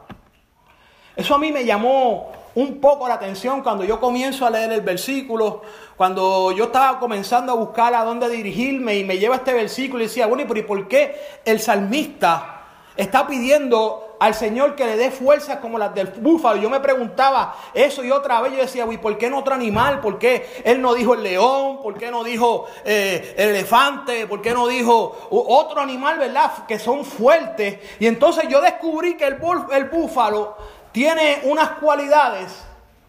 Eso 1.16 1.34
a 1.34 1.38
mí 1.38 1.50
me 1.50 1.64
llamó 1.64 2.30
un 2.54 2.80
poco 2.80 3.08
la 3.08 3.14
atención 3.14 3.60
cuando 3.62 3.82
yo 3.82 3.98
comienzo 3.98 4.46
a 4.46 4.50
leer 4.50 4.70
el 4.70 4.82
versículo, 4.82 5.62
cuando 5.96 6.52
yo 6.52 6.66
estaba 6.66 7.00
comenzando 7.00 7.50
a 7.50 7.56
buscar 7.56 7.92
a 7.94 8.04
dónde 8.04 8.28
dirigirme 8.28 8.98
y 8.98 9.04
me 9.04 9.18
lleva 9.18 9.34
este 9.34 9.52
versículo 9.52 10.04
y 10.04 10.06
decía, 10.06 10.28
bueno, 10.28 10.44
¿y 10.54 10.62
por 10.62 10.86
qué 10.86 11.40
el 11.44 11.58
salmista 11.58 12.57
está 12.98 13.28
pidiendo 13.28 14.16
al 14.18 14.34
Señor 14.34 14.74
que 14.74 14.84
le 14.84 14.96
dé 14.96 15.12
fuerzas 15.12 15.58
como 15.58 15.78
las 15.78 15.94
del 15.94 16.08
búfalo. 16.08 16.60
Yo 16.60 16.68
me 16.68 16.80
preguntaba 16.80 17.56
eso 17.72 18.02
y 18.02 18.10
otra 18.10 18.40
vez 18.40 18.52
yo 18.52 18.58
decía, 18.58 18.84
uy, 18.84 18.98
¿por 18.98 19.16
qué 19.16 19.30
no 19.30 19.38
otro 19.38 19.54
animal? 19.54 20.00
¿Por 20.00 20.18
qué 20.18 20.62
él 20.64 20.82
no 20.82 20.94
dijo 20.94 21.14
el 21.14 21.22
león? 21.22 21.80
¿Por 21.80 21.96
qué 21.96 22.10
no 22.10 22.24
dijo 22.24 22.66
eh, 22.84 23.34
el 23.38 23.50
elefante? 23.50 24.26
¿Por 24.26 24.42
qué 24.42 24.52
no 24.52 24.66
dijo 24.66 25.16
otro 25.30 25.80
animal, 25.80 26.18
verdad? 26.18 26.66
Que 26.66 26.80
son 26.80 27.04
fuertes. 27.04 27.78
Y 28.00 28.08
entonces 28.08 28.46
yo 28.48 28.60
descubrí 28.60 29.16
que 29.16 29.26
el, 29.26 29.38
el 29.70 29.84
búfalo 29.84 30.56
tiene 30.90 31.42
unas 31.44 31.70
cualidades 31.78 32.64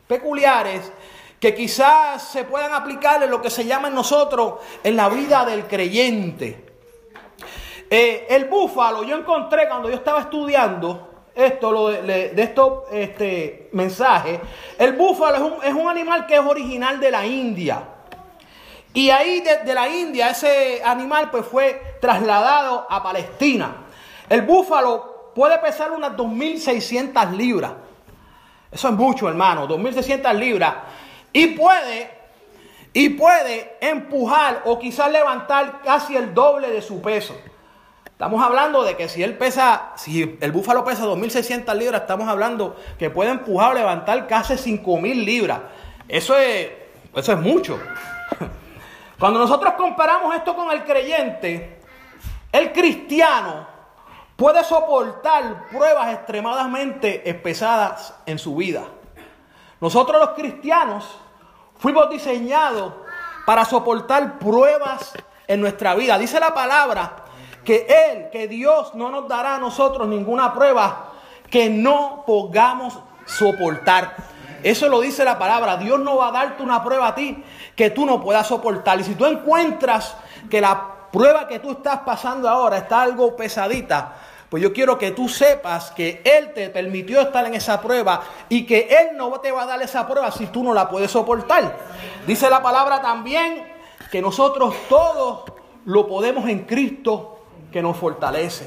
peculiares 0.08 0.91
que 1.39 1.55
quizás 1.55 2.22
se 2.22 2.43
puedan 2.43 2.74
aplicar 2.74 3.24
en 3.24 3.31
lo 3.31 3.41
que 3.41 3.50
se 3.50 3.65
llama 3.65 3.88
en 3.88 3.96
nosotros 3.96 4.55
en 4.84 4.96
la 4.96 5.10
vida 5.10 5.46
del 5.46 5.65
creyente. 5.65 6.68
Eh, 7.89 8.27
el 8.29 8.46
búfalo, 8.46 9.03
yo 9.03 9.17
encontré 9.17 9.67
cuando 9.67 9.89
yo 9.89 9.96
estaba 9.96 10.22
estudiando 10.22 11.10
esto, 11.34 11.72
lo 11.72 11.88
de, 11.88 12.34
estos 12.36 12.84
este, 12.91 13.69
mensajes, 13.72 14.39
el 14.77 14.93
búfalo 14.93 15.36
es 15.36 15.41
un, 15.41 15.63
es 15.63 15.74
un, 15.74 15.89
animal 15.89 16.27
que 16.27 16.36
es 16.36 16.46
original 16.46 17.00
de 17.00 17.12
la 17.12 17.25
India. 17.25 17.81
Y 18.93 19.10
ahí 19.10 19.41
de, 19.41 19.74
la 19.74 19.88
India 19.88 20.29
ese 20.29 20.81
animal 20.84 21.31
pues 21.31 21.46
fue 21.46 21.98
trasladado 22.01 22.86
a 22.89 23.01
Palestina. 23.01 23.86
El 24.27 24.41
búfalo 24.41 25.31
puede 25.34 25.58
pesar 25.60 25.91
unas 25.91 26.12
2.600 26.12 27.31
libras. 27.31 27.72
Eso 28.72 28.89
es 28.89 28.93
mucho, 28.93 29.27
hermano, 29.27 29.67
2.600 29.67 30.34
libras. 30.34 30.75
Y 31.31 31.48
puede, 31.48 32.12
y 32.93 33.10
puede 33.10 33.77
empujar 33.81 34.63
o 34.65 34.77
quizás 34.77 35.12
levantar 35.12 35.81
casi 35.84 36.15
el 36.15 36.34
doble 36.34 36.69
de 36.69 36.81
su 36.81 37.01
peso. 37.01 37.36
Estamos 38.19 38.43
hablando 38.43 38.83
de 38.83 38.97
que 38.97 39.07
si 39.07 39.23
él 39.23 39.38
pesa, 39.38 39.93
si 39.95 40.38
el 40.41 40.51
búfalo 40.51 40.83
pesa 40.83 41.05
2.600 41.05 41.73
libras, 41.73 42.01
estamos 42.01 42.27
hablando 42.27 42.75
que 42.97 43.09
puede 43.09 43.31
empujar 43.31 43.71
o 43.71 43.73
levantar 43.75 44.27
casi 44.27 44.55
5.000 44.55 45.23
libras. 45.23 45.61
Eso 46.05 46.38
es, 46.38 46.69
eso 47.15 47.31
es 47.31 47.39
mucho. 47.39 47.79
Cuando 49.19 49.39
nosotros 49.39 49.75
comparamos 49.75 50.35
esto 50.35 50.53
con 50.53 50.69
el 50.69 50.83
creyente, 50.83 51.79
el 52.51 52.73
cristiano 52.73 53.65
puede 54.35 54.65
soportar 54.65 55.69
pruebas 55.69 56.13
extremadamente 56.13 57.19
pesadas 57.41 58.13
en 58.25 58.38
su 58.38 58.53
vida. 58.57 58.83
Nosotros 59.79 60.19
los 60.19 60.31
cristianos 60.31 61.07
fuimos 61.77 62.09
diseñados 62.09 62.95
para 63.45 63.63
soportar 63.63 64.39
pruebas 64.39 65.13
en 65.47 65.61
nuestra 65.61 65.95
vida. 65.95 66.17
Dice 66.17 66.38
la 66.38 66.53
palabra 66.53 67.18
que 67.69 67.85
Él, 67.88 68.29
que 68.31 68.47
Dios 68.47 68.95
no 68.95 69.11
nos 69.11 69.27
dará 69.27 69.57
a 69.57 69.59
nosotros 69.59 70.07
ninguna 70.07 70.55
prueba 70.55 71.11
que 71.51 71.69
no 71.69 72.23
podamos 72.25 72.97
soportar. 73.27 74.15
Eso 74.63 74.89
lo 74.89 74.99
dice 74.99 75.23
la 75.23 75.38
palabra. 75.38 75.77
Dios 75.77 75.99
no 75.99 76.17
va 76.17 76.29
a 76.29 76.31
darte 76.31 76.63
una 76.63 76.83
prueba 76.83 77.09
a 77.09 77.13
ti 77.13 77.43
que 77.75 77.91
tú 77.91 78.07
no 78.07 78.23
puedas 78.23 78.47
soportar. 78.47 78.99
Y 78.99 79.03
si 79.03 79.13
tú 79.13 79.27
encuentras 79.27 80.15
que 80.49 80.59
la 80.59 80.83
prueba 81.11 81.47
que 81.47 81.59
tú 81.59 81.69
estás 81.69 81.99
pasando 81.99 82.49
ahora 82.49 82.79
está 82.79 83.03
algo 83.03 83.35
pesadita, 83.35 84.15
pues 84.49 84.63
yo 84.63 84.73
quiero 84.73 84.97
que 84.97 85.11
tú 85.11 85.29
sepas 85.29 85.91
que 85.91 86.23
Él 86.25 86.53
te 86.55 86.71
permitió 86.71 87.21
estar 87.21 87.45
en 87.45 87.53
esa 87.53 87.79
prueba 87.79 88.23
y 88.49 88.65
que 88.65 88.88
Él 88.89 89.15
no 89.15 89.29
te 89.41 89.51
va 89.51 89.61
a 89.61 89.67
dar 89.67 89.81
esa 89.83 90.07
prueba 90.07 90.31
si 90.31 90.47
tú 90.47 90.63
no 90.63 90.73
la 90.73 90.89
puedes 90.89 91.11
soportar. 91.11 91.77
Dice 92.25 92.49
la 92.49 92.63
palabra 92.63 92.99
también 92.99 93.63
que 94.11 94.23
nosotros 94.23 94.73
todos 94.89 95.43
lo 95.85 96.07
podemos 96.07 96.49
en 96.49 96.65
Cristo 96.65 97.35
que 97.71 97.81
nos 97.81 97.97
fortalece. 97.97 98.65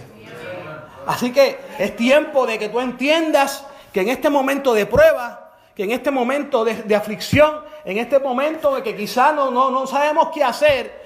Así 1.07 1.33
que 1.33 1.59
es 1.79 1.97
tiempo 1.97 2.47
de 2.47 2.59
que 2.59 2.69
tú 2.69 2.81
entiendas 2.81 3.67
que 3.93 4.01
en 4.01 4.09
este 4.09 4.31
momento 4.31 4.73
de 4.73 4.87
prueba, 4.87 5.53
que 5.75 5.85
en 5.85 5.91
este 5.91 6.11
momento 6.11 6.65
de, 6.65 6.95
aflicción, 6.95 7.61
en 7.85 7.99
este 7.99 8.19
momento 8.19 8.75
de 8.75 8.83
que 8.83 8.97
quizás 8.97 9.35
no, 9.35 9.51
no, 9.51 9.71
no 9.71 9.87
sabemos 9.87 10.29
qué 10.33 10.45
hacer, 10.45 11.03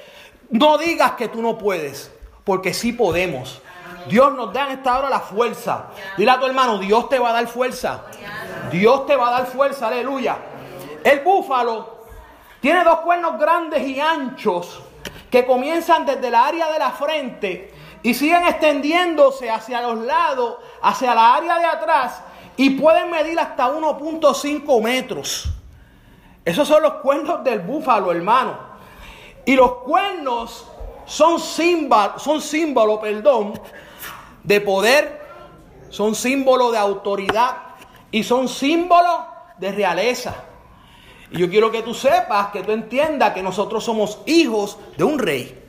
No 0.51 0.79
digas 0.79 1.13
que 1.13 1.27
tú 1.27 1.43
no 1.43 1.59
puedes, 1.59 2.13
porque 2.45 2.73
sí 2.73 2.93
podemos. 2.93 3.61
Dios 4.09 4.33
nos 4.35 4.53
da 4.53 4.67
en 4.67 4.79
esta 4.79 4.97
hora 4.97 5.11
la 5.11 5.19
fuerza. 5.19 5.87
Dile 6.17 6.31
a 6.31 6.39
tu 6.39 6.47
hermano, 6.47 6.79
Dios 6.79 7.09
te 7.09 7.19
va 7.19 7.31
a 7.31 7.33
dar 7.33 7.49
fuerza. 7.49 8.05
Dios 8.71 9.07
te 9.07 9.17
va 9.17 9.29
a 9.29 9.31
dar 9.33 9.47
fuerza, 9.47 9.89
aleluya. 9.89 10.37
El 11.03 11.21
búfalo 11.21 11.97
tiene 12.61 12.85
dos 12.85 13.01
cuernos 13.01 13.39
grandes 13.39 13.87
y 13.87 13.99
anchos 13.99 14.81
que 15.31 15.45
comienzan 15.45 16.07
desde 16.07 16.31
la 16.31 16.47
área 16.47 16.71
de 16.71 16.79
la 16.79 16.91
frente 16.91 17.75
y 18.03 18.15
siguen 18.15 18.47
extendiéndose 18.47 19.51
hacia 19.51 19.81
los 19.83 19.99
lados, 19.99 20.57
hacia 20.83 21.15
la 21.15 21.35
área 21.35 21.59
de 21.59 21.65
atrás 21.65 22.23
y 22.57 22.71
pueden 22.71 23.11
medir 23.11 23.39
hasta 23.39 23.69
1.5 23.69 24.83
metros. 24.83 25.49
Esos 26.45 26.67
son 26.67 26.83
los 26.83 26.95
cuernos 26.95 27.43
del 27.45 27.61
búfalo, 27.61 28.13
hermano. 28.13 28.57
Y 29.45 29.55
los 29.55 29.77
cuernos 29.79 30.67
son 31.05 31.39
símbolo, 31.39 32.19
son 32.19 32.41
símbolo, 32.41 33.01
perdón, 33.01 33.61
de 34.43 34.61
poder, 34.61 35.21
son 35.91 36.15
símbolo 36.15 36.71
de 36.71 36.79
autoridad 36.79 37.57
y 38.11 38.23
son 38.23 38.49
símbolo 38.49 39.27
de 39.59 39.73
realeza. 39.73 40.35
Y 41.31 41.39
yo 41.39 41.51
quiero 41.51 41.71
que 41.71 41.83
tú 41.83 41.95
sepas, 41.95 42.49
que 42.49 42.63
tú 42.63 42.73
entiendas 42.73 43.35
que 43.35 43.43
nosotros 43.43 43.85
somos 43.85 44.21
hijos 44.27 44.79
de 44.97 45.05
un 45.05 45.19
rey. 45.19 45.66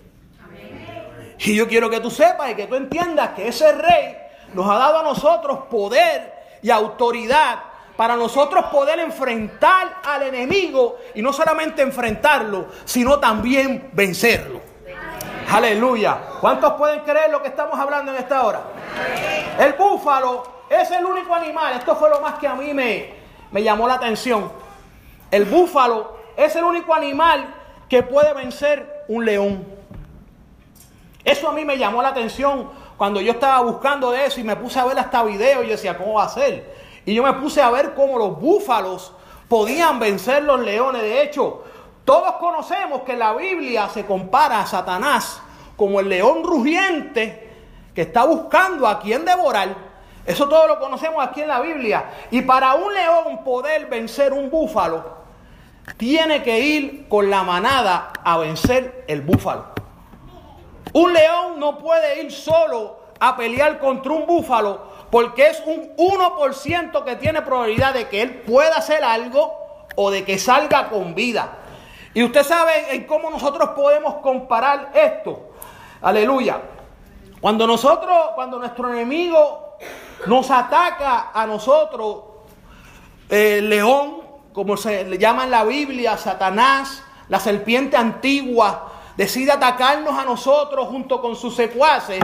Y 1.40 1.56
yo 1.56 1.68
quiero 1.68 1.90
que 1.90 2.00
tú 2.00 2.10
sepas 2.10 2.52
y 2.52 2.56
que 2.56 2.68
tú 2.68 2.76
entiendas 2.76 3.32
que 3.32 3.48
ese 3.48 3.72
rey 3.72 4.18
nos 4.54 4.70
ha 4.70 4.78
dado 4.78 5.00
a 5.00 5.04
nosotros 5.04 5.66
poder 5.70 6.34
y 6.62 6.70
autoridad 6.70 7.60
para 7.96 8.16
nosotros 8.16 8.66
poder 8.66 9.00
enfrentar 9.00 10.02
al 10.04 10.24
enemigo 10.24 10.98
y 11.16 11.22
no 11.22 11.34
solamente 11.34 11.82
enfrentarlo, 11.82 12.68
sino 12.86 13.20
también 13.20 13.90
vencerlo. 13.94 14.62
Aleluya. 15.50 16.20
¿Cuántos 16.40 16.74
pueden 16.74 17.00
creer 17.02 17.32
lo 17.32 17.42
que 17.42 17.48
estamos 17.48 17.80
hablando 17.80 18.12
en 18.12 18.20
esta 18.20 18.44
hora? 18.44 18.62
El 19.60 19.74
búfalo 19.74 20.44
es 20.70 20.92
el 20.92 21.06
único 21.06 21.34
animal, 21.34 21.76
esto 21.76 21.96
fue 21.96 22.10
lo 22.10 22.20
más 22.20 22.36
que 22.36 22.48
a 22.48 22.54
mí 22.54 22.74
me, 22.74 23.14
me 23.52 23.64
llamó 23.64 23.88
la 23.88 23.96
atención. 23.96 24.52
El 25.32 25.46
búfalo 25.46 26.18
es 26.36 26.56
el 26.56 26.64
único 26.64 26.94
animal 26.94 27.54
que 27.90 28.04
puede 28.04 28.34
vencer 28.34 29.06
un 29.08 29.26
león. 29.26 29.77
Eso 31.28 31.50
a 31.50 31.52
mí 31.52 31.66
me 31.66 31.78
llamó 31.78 32.02
la 32.02 32.08
atención 32.08 32.70
cuando 32.96 33.20
yo 33.20 33.34
estaba 33.34 33.60
buscando 33.60 34.12
de 34.12 34.28
eso 34.28 34.40
y 34.40 34.46
me 34.46 34.56
puse 34.56 34.80
a 34.80 34.86
ver 34.86 34.98
hasta 34.98 35.24
video 35.24 35.62
y 35.62 35.68
decía, 35.68 35.98
¿cómo 35.98 36.14
va 36.14 36.24
a 36.24 36.30
ser? 36.30 36.74
Y 37.06 37.14
yo 37.14 37.22
me 37.22 37.34
puse 37.34 37.62
a 37.62 37.70
ver 37.70 37.94
cómo 37.96 38.18
los 38.18 38.40
búfalos 38.40 39.12
podían 39.50 40.00
vencer 40.00 40.44
los 40.44 40.62
leones. 40.62 41.02
De 41.02 41.22
hecho, 41.22 41.66
todos 42.06 42.36
conocemos 42.36 43.02
que 43.02 43.18
la 43.18 43.34
Biblia 43.34 43.90
se 43.90 44.06
compara 44.06 44.62
a 44.62 44.68
Satanás 44.68 45.42
como 45.76 46.00
el 46.00 46.08
león 46.08 46.46
rugiente 46.46 47.52
que 47.94 48.04
está 48.04 48.24
buscando 48.24 48.88
a 48.88 48.98
quien 48.98 49.26
devorar. 49.26 49.76
Eso 50.26 50.48
todo 50.48 50.66
lo 50.66 50.80
conocemos 50.80 51.22
aquí 51.22 51.42
en 51.42 51.50
la 51.50 51.60
Biblia. 51.60 52.06
Y 52.32 52.42
para 52.44 52.76
un 52.76 52.94
león 52.94 53.44
poder 53.44 53.88
vencer 53.88 54.32
un 54.32 54.50
búfalo, 54.50 55.04
tiene 55.98 56.42
que 56.42 56.58
ir 56.58 57.10
con 57.10 57.30
la 57.30 57.44
manada 57.44 58.14
a 58.24 58.38
vencer 58.38 59.04
el 59.10 59.24
búfalo. 59.24 59.77
Un 60.98 61.14
león 61.14 61.60
no 61.60 61.78
puede 61.78 62.24
ir 62.24 62.32
solo 62.32 62.98
a 63.20 63.38
pelear 63.38 63.78
contra 63.78 64.14
un 64.14 64.26
búfalo 64.26 64.82
porque 65.12 65.46
es 65.46 65.62
un 65.64 65.96
1% 65.96 67.04
que 67.04 67.16
tiene 67.18 67.44
probabilidad 67.44 67.94
de 67.94 68.08
que 68.08 68.24
él 68.24 68.42
pueda 68.42 68.78
hacer 68.78 69.04
algo 69.04 69.54
o 69.96 70.10
de 70.10 70.26
que 70.26 70.40
salga 70.40 70.90
con 70.90 71.14
vida. 71.14 71.60
Y 72.16 72.24
usted 72.24 72.42
sabe 72.42 72.96
en 72.96 73.06
cómo 73.06 73.30
nosotros 73.30 73.70
podemos 73.76 74.16
comparar 74.24 74.90
esto. 74.96 75.52
Aleluya. 76.02 76.64
Cuando 77.42 77.68
nosotros, 77.68 78.30
cuando 78.34 78.58
nuestro 78.58 78.92
enemigo 78.92 79.78
nos 80.26 80.50
ataca 80.50 81.30
a 81.32 81.46
nosotros, 81.46 82.24
el 83.30 83.70
león, 83.70 84.24
como 84.52 84.76
se 84.76 85.04
le 85.04 85.20
llama 85.20 85.44
en 85.44 85.52
la 85.52 85.64
Biblia, 85.64 86.18
Satanás, 86.18 87.04
la 87.30 87.40
serpiente 87.40 87.96
antigua, 87.98 88.97
decide 89.18 89.52
atacarnos 89.52 90.18
a 90.18 90.24
nosotros 90.24 90.88
junto 90.88 91.20
con 91.20 91.36
sus 91.36 91.56
secuaces, 91.56 92.20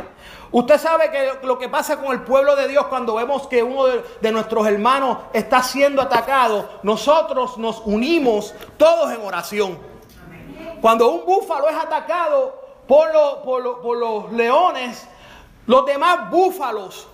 usted 0.51 0.79
sabe 0.79 1.09
que 1.09 1.45
lo 1.45 1.57
que 1.57 1.67
pasa 1.67 1.97
con 1.97 2.13
el 2.13 2.21
pueblo 2.21 2.55
de 2.55 2.67
Dios 2.67 2.85
cuando 2.85 3.15
vemos 3.15 3.47
que 3.47 3.63
uno 3.63 3.85
de, 4.21 4.31
nuestros 4.31 4.67
hermanos 4.67 5.17
está 5.33 5.63
siendo 5.63 6.01
atacado, 6.01 6.69
nosotros 6.83 7.57
nos 7.57 7.81
unimos 7.85 8.53
todos 8.77 9.11
en 9.11 9.21
oración. 9.21 9.77
Cuando 10.79 11.09
un 11.09 11.25
búfalo 11.25 11.67
es 11.67 11.75
atacado 11.75 12.61
por, 12.87 13.09
por, 13.43 13.81
por 13.81 13.97
los 13.97 14.31
leones, 14.31 15.07
los 15.65 15.85
demás 15.85 16.29
búfalos 16.29 17.07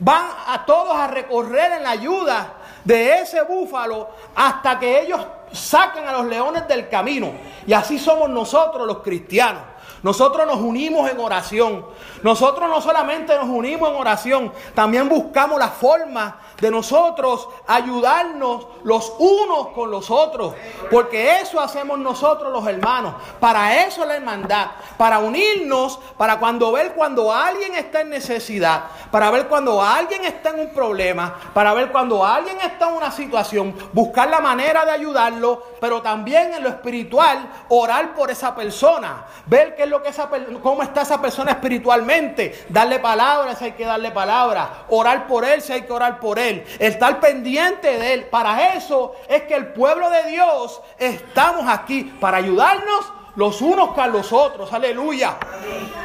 van 0.00 0.26
a 0.46 0.64
todos 0.66 0.94
a 0.94 1.06
recorrer 1.06 1.72
en 1.72 1.82
la 1.82 1.90
ayuda 1.90 2.54
de 2.84 3.20
ese 3.20 3.42
búfalo 3.42 4.08
hasta 4.34 4.78
que 4.78 5.00
ellos 5.00 5.20
saquen 5.52 6.06
a 6.06 6.12
los 6.12 6.26
leones 6.26 6.66
del 6.68 6.88
camino. 6.88 7.32
Y 7.66 7.72
así 7.72 7.98
somos 7.98 8.28
nosotros 8.30 8.86
los 8.86 8.98
cristianos. 8.98 9.62
Nosotros 10.02 10.46
nos 10.46 10.56
unimos 10.56 11.10
en 11.10 11.18
oración. 11.20 11.84
Nosotros 12.22 12.68
no 12.68 12.80
solamente 12.80 13.34
nos 13.36 13.48
unimos 13.48 13.90
en 13.90 13.96
oración, 13.96 14.52
también 14.74 15.08
buscamos 15.08 15.58
la 15.58 15.68
forma 15.68 16.38
de 16.60 16.70
nosotros 16.70 17.48
ayudarnos 17.66 18.66
los 18.82 19.12
unos 19.18 19.68
con 19.68 19.90
los 19.90 20.10
otros. 20.10 20.54
Porque 20.90 21.40
eso 21.40 21.60
hacemos 21.60 21.98
nosotros 21.98 22.52
los 22.52 22.66
hermanos. 22.66 23.14
Para 23.38 23.84
eso 23.84 24.04
la 24.04 24.16
hermandad. 24.16 24.68
Para 24.96 25.20
unirnos, 25.20 25.98
para 26.16 26.38
cuando 26.38 26.72
ver 26.72 26.94
cuando 26.94 27.32
alguien 27.32 27.74
está 27.74 28.00
en 28.00 28.10
necesidad. 28.10 28.84
Para 29.10 29.30
ver 29.30 29.46
cuando 29.46 29.80
alguien 29.82 30.24
está 30.24 30.50
en 30.50 30.60
un 30.60 30.70
problema. 30.70 31.34
Para 31.54 31.74
ver 31.74 31.92
cuando 31.92 32.24
alguien 32.24 32.60
está 32.60 32.88
en 32.88 32.94
una 32.94 33.12
situación. 33.12 33.74
Buscar 33.92 34.28
la 34.28 34.40
manera 34.40 34.84
de 34.84 34.90
ayudarlo. 34.90 35.62
Pero 35.80 36.02
también 36.02 36.54
en 36.54 36.64
lo 36.64 36.70
espiritual, 36.70 37.48
orar 37.68 38.14
por 38.14 38.30
esa 38.30 38.54
persona. 38.54 39.26
Ver 39.46 39.76
qué 39.76 39.86
es 39.88 39.90
lo 39.90 40.02
que 40.02 40.10
esa, 40.10 40.28
cómo 40.62 40.82
está 40.82 41.02
esa 41.02 41.20
persona 41.20 41.52
espiritualmente. 41.52 42.66
Darle 42.68 42.98
palabras 42.98 43.58
si 43.58 43.66
hay 43.66 43.72
que 43.72 43.84
darle 43.84 44.10
palabras. 44.10 44.68
Orar 44.88 45.26
por 45.26 45.44
él 45.44 45.60
si 45.62 45.72
hay 45.72 45.82
que 45.82 45.92
orar 45.92 46.20
por 46.20 46.38
él 46.38 46.64
estar 46.78 47.20
pendiente 47.20 47.98
de 47.98 48.14
Él. 48.14 48.24
Para 48.24 48.74
eso 48.74 49.14
es 49.28 49.42
que 49.44 49.54
el 49.54 49.68
pueblo 49.68 50.10
de 50.10 50.24
Dios 50.24 50.80
estamos 50.98 51.64
aquí, 51.68 52.04
para 52.20 52.38
ayudarnos 52.38 53.12
los 53.36 53.60
unos 53.60 53.92
con 53.92 54.12
los 54.12 54.32
otros. 54.32 54.72
Aleluya. 54.72 55.36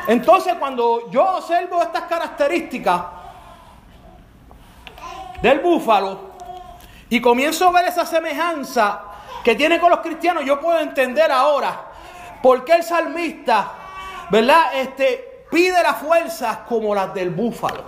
Entonces 0.07 0.53
cuando 0.59 1.09
yo 1.09 1.23
observo 1.37 1.81
estas 1.81 2.03
características 2.03 3.01
del 5.41 5.59
búfalo 5.59 6.33
y 7.09 7.19
comienzo 7.19 7.67
a 7.67 7.71
ver 7.71 7.85
esa 7.85 8.05
semejanza 8.05 9.01
que 9.43 9.55
tiene 9.55 9.79
con 9.79 9.89
los 9.89 9.99
cristianos, 9.99 10.45
yo 10.45 10.59
puedo 10.59 10.79
entender 10.79 11.31
ahora 11.31 11.92
por 12.43 12.65
qué 12.65 12.73
el 12.73 12.83
salmista, 12.83 13.71
¿verdad? 14.29 14.75
Este, 14.75 15.45
pide 15.49 15.81
las 15.81 15.95
fuerzas 15.95 16.57
como 16.67 16.93
las 16.93 17.13
del 17.13 17.29
búfalo. 17.29 17.85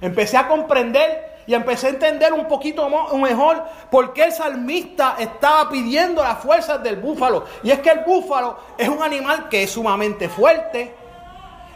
Empecé 0.00 0.36
a 0.36 0.48
comprender 0.48 1.42
y 1.46 1.54
empecé 1.54 1.86
a 1.86 1.90
entender 1.90 2.32
un 2.32 2.48
poquito 2.48 2.88
mejor 3.16 3.62
por 3.88 4.12
qué 4.12 4.24
el 4.24 4.32
salmista 4.32 5.14
estaba 5.20 5.70
pidiendo 5.70 6.24
las 6.24 6.38
fuerzas 6.38 6.82
del 6.82 6.96
búfalo. 6.96 7.44
Y 7.62 7.70
es 7.70 7.78
que 7.78 7.90
el 7.90 8.00
búfalo 8.00 8.58
es 8.76 8.88
un 8.88 9.00
animal 9.00 9.48
que 9.48 9.62
es 9.62 9.70
sumamente 9.70 10.28
fuerte. 10.28 10.92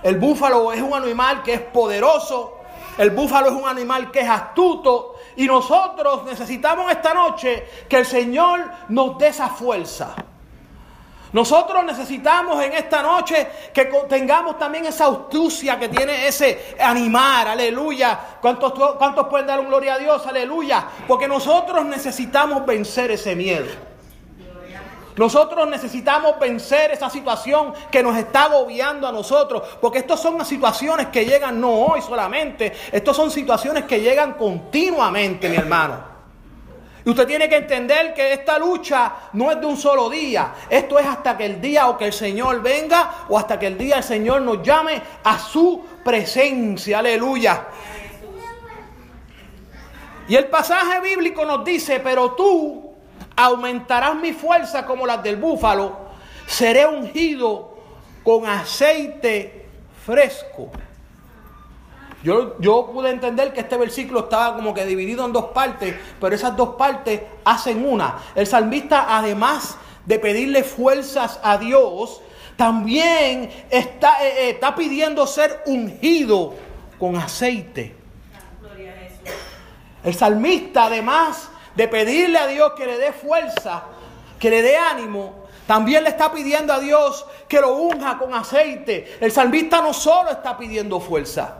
El 0.02 0.16
búfalo 0.16 0.72
es 0.72 0.82
un 0.82 0.92
animal 0.92 1.44
que 1.44 1.54
es 1.54 1.60
poderoso. 1.60 2.58
El 2.98 3.10
búfalo 3.10 3.46
es 3.46 3.54
un 3.54 3.68
animal 3.68 4.10
que 4.10 4.20
es 4.20 4.28
astuto. 4.28 5.14
Y 5.36 5.46
nosotros 5.46 6.24
necesitamos 6.24 6.90
esta 6.90 7.14
noche 7.14 7.64
que 7.88 7.98
el 7.98 8.06
Señor 8.06 8.68
nos 8.88 9.16
dé 9.18 9.28
esa 9.28 9.48
fuerza. 9.48 10.16
Nosotros 11.32 11.84
necesitamos 11.84 12.62
en 12.64 12.72
esta 12.72 13.02
noche 13.02 13.48
que 13.72 13.84
tengamos 14.08 14.58
también 14.58 14.86
esa 14.86 15.06
astucia 15.06 15.78
que 15.78 15.88
tiene 15.88 16.26
ese 16.26 16.76
animar, 16.80 17.48
aleluya. 17.48 18.18
¿Cuántos, 18.40 18.72
¿Cuántos 18.96 19.28
pueden 19.28 19.46
dar 19.46 19.60
un 19.60 19.68
gloria 19.68 19.94
a 19.94 19.98
Dios? 19.98 20.26
Aleluya. 20.26 20.86
Porque 21.06 21.28
nosotros 21.28 21.84
necesitamos 21.84 22.64
vencer 22.64 23.10
ese 23.10 23.36
miedo. 23.36 23.66
Nosotros 25.18 25.68
necesitamos 25.68 26.38
vencer 26.38 26.92
esa 26.92 27.10
situación 27.10 27.74
que 27.90 28.04
nos 28.04 28.16
está 28.16 28.44
agobiando 28.44 29.06
a 29.06 29.10
nosotros, 29.10 29.62
porque 29.80 29.98
estas 29.98 30.22
son 30.22 30.44
situaciones 30.46 31.08
que 31.08 31.24
llegan 31.24 31.60
no 31.60 31.72
hoy 31.72 32.00
solamente, 32.00 32.72
estas 32.92 33.16
son 33.16 33.28
situaciones 33.28 33.84
que 33.84 34.00
llegan 34.00 34.34
continuamente, 34.34 35.48
mi 35.48 35.56
hermano. 35.56 36.07
Y 37.08 37.10
usted 37.10 37.26
tiene 37.26 37.48
que 37.48 37.56
entender 37.56 38.12
que 38.12 38.34
esta 38.34 38.58
lucha 38.58 39.10
no 39.32 39.50
es 39.50 39.58
de 39.58 39.64
un 39.64 39.78
solo 39.78 40.10
día. 40.10 40.52
Esto 40.68 40.98
es 40.98 41.06
hasta 41.06 41.38
que 41.38 41.46
el 41.46 41.58
día 41.58 41.88
o 41.88 41.96
que 41.96 42.04
el 42.04 42.12
Señor 42.12 42.60
venga 42.60 43.24
o 43.30 43.38
hasta 43.38 43.58
que 43.58 43.66
el 43.66 43.78
día 43.78 43.96
el 43.96 44.02
Señor 44.02 44.42
nos 44.42 44.62
llame 44.62 45.00
a 45.24 45.38
su 45.38 45.82
presencia. 46.04 46.98
Aleluya. 46.98 47.64
Y 50.28 50.36
el 50.36 50.48
pasaje 50.48 51.00
bíblico 51.00 51.46
nos 51.46 51.64
dice, 51.64 51.98
pero 52.00 52.32
tú 52.32 52.92
aumentarás 53.36 54.14
mi 54.14 54.34
fuerza 54.34 54.84
como 54.84 55.06
las 55.06 55.22
del 55.22 55.36
búfalo. 55.36 56.10
seré 56.46 56.84
ungido 56.84 57.78
con 58.22 58.44
aceite 58.44 59.66
fresco. 60.04 60.70
Yo, 62.58 62.90
pude 62.92 63.10
entender 63.10 63.52
que 63.52 63.60
este 63.60 63.76
versículo 63.78 64.20
estaba 64.20 64.54
como 64.54 64.74
que 64.74 64.84
dividido 64.84 65.24
en 65.24 65.32
dos 65.32 65.46
partes, 65.46 65.94
pero 66.20 66.34
esas 66.34 66.54
dos 66.56 66.74
partes 66.76 67.22
hacen 67.44 67.88
una. 67.88 68.18
El 68.34 68.46
salmista, 68.46 69.16
además 69.16 69.78
de 70.04 70.18
pedirle 70.18 70.62
fuerzas 70.62 71.40
a 71.42 71.56
Dios, 71.56 72.20
también 72.56 73.50
está, 73.70 74.22
eh, 74.24 74.28
eh, 74.28 74.50
está 74.50 74.74
pidiendo 74.74 75.26
ser 75.26 75.62
ungido 75.66 76.54
con 76.98 77.16
aceite. 77.16 77.94
El 80.04 80.14
salmista, 80.14 80.84
además 80.84 81.48
de 81.74 81.88
pedirle 81.88 82.38
a 82.38 82.46
Dios 82.46 82.72
que 82.76 82.86
le 82.86 82.98
dé 82.98 83.12
fuerza, 83.12 83.84
que 84.38 84.50
le 84.50 84.62
dé 84.62 84.76
ánimo, 84.76 85.46
también 85.66 86.02
le 86.02 86.10
está 86.10 86.32
pidiendo 86.32 86.72
a 86.72 86.78
Dios 86.78 87.26
que 87.48 87.60
lo 87.60 87.76
unja 87.76 88.18
con 88.18 88.34
aceite. 88.34 89.16
El 89.20 89.32
salmista 89.32 89.80
no 89.80 89.92
solo 89.92 90.30
está 90.30 90.56
pidiendo 90.56 91.00
fuerza, 91.00 91.58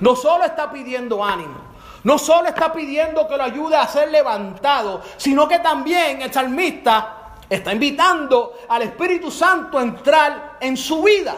no 0.00 0.16
solo 0.16 0.44
está 0.44 0.70
pidiendo 0.70 1.24
ánimo, 1.24 1.56
no 2.04 2.18
solo 2.18 2.48
está 2.48 2.72
pidiendo 2.72 3.26
que 3.26 3.36
lo 3.36 3.42
ayude 3.42 3.76
a 3.76 3.86
ser 3.88 4.10
levantado, 4.10 5.02
sino 5.16 5.48
que 5.48 5.58
también 5.58 6.22
el 6.22 6.32
salmista 6.32 7.34
está 7.48 7.72
invitando 7.72 8.58
al 8.68 8.82
Espíritu 8.82 9.30
Santo 9.30 9.78
a 9.78 9.82
entrar 9.82 10.56
en 10.60 10.76
su 10.76 11.02
vida. 11.02 11.34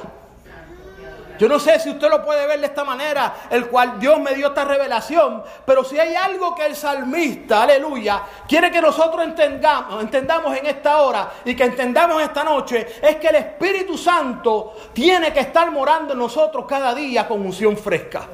Yo 1.38 1.48
no 1.48 1.60
sé 1.60 1.78
si 1.78 1.88
usted 1.88 2.10
lo 2.10 2.24
puede 2.24 2.46
ver 2.48 2.58
de 2.58 2.66
esta 2.66 2.82
manera, 2.82 3.46
el 3.48 3.68
cual 3.68 4.00
Dios 4.00 4.18
me 4.18 4.34
dio 4.34 4.48
esta 4.48 4.64
revelación, 4.64 5.44
pero 5.64 5.84
si 5.84 5.98
hay 5.98 6.16
algo 6.16 6.52
que 6.52 6.66
el 6.66 6.74
salmista, 6.74 7.62
aleluya, 7.62 8.22
quiere 8.48 8.72
que 8.72 8.80
nosotros 8.80 9.22
entendamos, 9.22 10.02
entendamos 10.02 10.56
en 10.56 10.66
esta 10.66 11.00
hora 11.00 11.30
y 11.44 11.54
que 11.54 11.62
entendamos 11.62 12.20
esta 12.20 12.42
noche, 12.42 12.98
es 13.00 13.16
que 13.16 13.28
el 13.28 13.36
Espíritu 13.36 13.96
Santo 13.96 14.74
tiene 14.92 15.32
que 15.32 15.40
estar 15.40 15.70
morando 15.70 16.12
en 16.12 16.18
nosotros 16.18 16.66
cada 16.68 16.92
día 16.92 17.28
con 17.28 17.40
unción 17.40 17.76
fresca. 17.76 18.26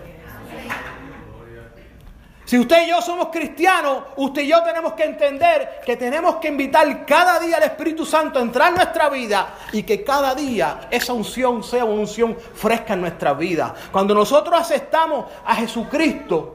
Si 2.54 2.60
usted 2.60 2.86
y 2.86 2.90
yo 2.90 3.02
somos 3.02 3.30
cristianos, 3.32 4.04
usted 4.14 4.42
y 4.42 4.46
yo 4.46 4.62
tenemos 4.62 4.92
que 4.92 5.02
entender 5.02 5.80
que 5.84 5.96
tenemos 5.96 6.36
que 6.36 6.46
invitar 6.46 7.04
cada 7.04 7.40
día 7.40 7.56
al 7.56 7.64
Espíritu 7.64 8.06
Santo 8.06 8.38
a 8.38 8.42
entrar 8.42 8.68
en 8.68 8.76
nuestra 8.76 9.08
vida 9.08 9.54
y 9.72 9.82
que 9.82 10.04
cada 10.04 10.36
día 10.36 10.82
esa 10.88 11.14
unción 11.14 11.64
sea 11.64 11.84
una 11.84 12.02
unción 12.02 12.36
fresca 12.36 12.94
en 12.94 13.00
nuestra 13.00 13.34
vida. 13.34 13.74
Cuando 13.90 14.14
nosotros 14.14 14.54
aceptamos 14.56 15.24
a 15.44 15.56
Jesucristo 15.56 16.54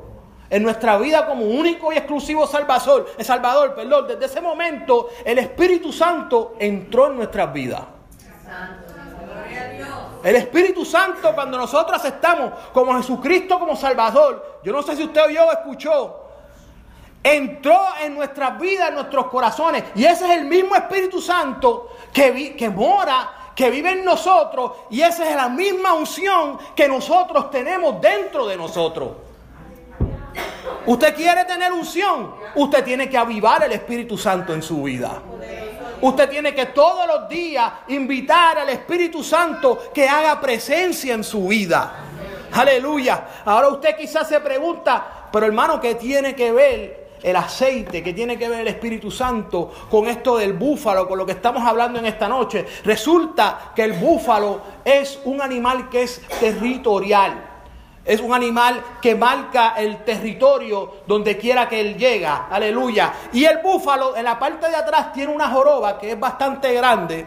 en 0.50 0.64
nuestra 0.64 0.98
vida 0.98 1.28
como 1.28 1.44
único 1.44 1.92
y 1.92 1.98
exclusivo 1.98 2.48
Salvador, 2.48 3.08
el 3.18 3.26
Salvador, 3.26 3.76
perdón, 3.76 4.08
desde 4.08 4.24
ese 4.24 4.40
momento 4.40 5.10
el 5.26 5.38
Espíritu 5.38 5.92
Santo 5.92 6.56
entró 6.60 7.08
en 7.08 7.18
nuestras 7.18 7.52
vidas. 7.52 7.82
El 10.24 10.36
Espíritu 10.36 10.84
Santo, 10.86 11.34
cuando 11.34 11.58
nosotros 11.58 11.98
aceptamos 11.98 12.52
como 12.74 12.96
Jesucristo 12.96 13.58
como 13.60 13.76
Salvador, 13.76 14.60
yo 14.64 14.74
no 14.74 14.82
sé 14.82 14.96
si 14.96 15.04
usted 15.04 15.26
oyó 15.26 15.46
o 15.46 15.52
escuchó, 15.52 16.20
entró 17.24 17.80
en 18.02 18.16
nuestras 18.16 18.60
vidas, 18.60 18.90
en 18.90 18.96
nuestros 18.96 19.28
corazones. 19.28 19.84
Y 19.96 20.06
ese 20.06 20.26
es 20.26 20.38
el 20.40 20.46
mismo 20.46 20.76
Espíritu 20.76 21.22
Santo 21.22 21.90
que 22.14 22.72
mora, 22.76 23.52
que 23.56 23.70
vive 23.70 23.92
en 23.92 24.04
nosotros. 24.04 24.72
Y 24.90 25.02
esa 25.02 25.30
es 25.30 25.36
la 25.36 25.50
misma 25.50 25.94
unción 25.94 26.58
que 26.76 26.88
nosotros 26.88 27.50
tenemos 27.50 28.02
dentro 28.02 28.46
de 28.48 28.58
nosotros. 28.58 29.10
Usted 30.86 31.16
quiere 31.16 31.46
tener 31.46 31.72
unción, 31.72 32.36
usted 32.56 32.84
tiene 32.84 33.10
que 33.10 33.18
avivar 33.18 33.64
el 33.64 33.72
Espíritu 33.74 34.18
Santo 34.18 34.54
en 34.54 34.62
su 34.62 34.84
vida. 34.84 35.22
Usted 36.02 36.30
tiene 36.30 36.54
que 36.56 36.68
todos 36.68 37.06
los 37.08 37.28
días 37.28 37.72
invitar 37.90 38.60
al 38.60 38.70
Espíritu 38.70 39.24
Santo 39.24 39.92
que 39.94 40.08
haga 40.08 40.40
presencia 40.40 41.14
en 41.14 41.24
su 41.24 41.48
vida. 41.48 41.94
Aleluya. 42.54 43.28
Ahora 43.46 43.70
usted 43.70 43.96
quizás 43.98 44.28
se 44.28 44.40
pregunta, 44.40 45.28
pero 45.32 45.46
hermano, 45.46 45.80
¿qué 45.80 45.96
tiene 45.96 46.36
que 46.36 46.52
ver 46.52 47.10
el 47.22 47.36
aceite, 47.36 48.02
¿Qué 48.02 48.14
tiene 48.14 48.38
que 48.38 48.48
ver 48.48 48.62
el 48.62 48.68
Espíritu 48.70 49.12
Santo 49.12 49.72
con 49.90 50.08
esto 50.08 50.38
del 50.38 50.54
búfalo, 50.54 51.08
con 51.08 51.18
lo 51.18 51.26
que 51.26 51.34
estamos 51.34 51.64
hablando 51.66 52.00
en 52.00 52.06
esta 52.06 52.30
noche. 52.30 52.66
Resulta 52.86 53.74
que 53.76 53.84
el 53.84 53.94
búfalo 53.94 54.62
es 54.86 55.20
un 55.26 55.42
animal 55.42 55.90
que 55.90 56.04
es 56.04 56.22
territorial. 56.40 57.49
Es 58.10 58.22
un 58.22 58.34
animal 58.34 58.84
que 59.00 59.14
marca 59.14 59.76
el 59.78 60.04
territorio 60.04 61.04
donde 61.06 61.38
quiera 61.38 61.70
que 61.70 61.80
él 61.80 61.96
llega. 61.96 62.48
Aleluya. 62.50 63.14
Y 63.32 63.46
el 63.46 63.60
búfalo 63.60 64.18
en 64.18 64.24
la 64.24 64.40
parte 64.40 64.68
de 64.68 64.76
atrás 64.76 65.14
tiene 65.14 65.32
una 65.32 65.48
joroba 65.48 66.00
que 66.00 66.14
es 66.14 66.20
bastante 66.20 66.74
grande. 66.74 67.24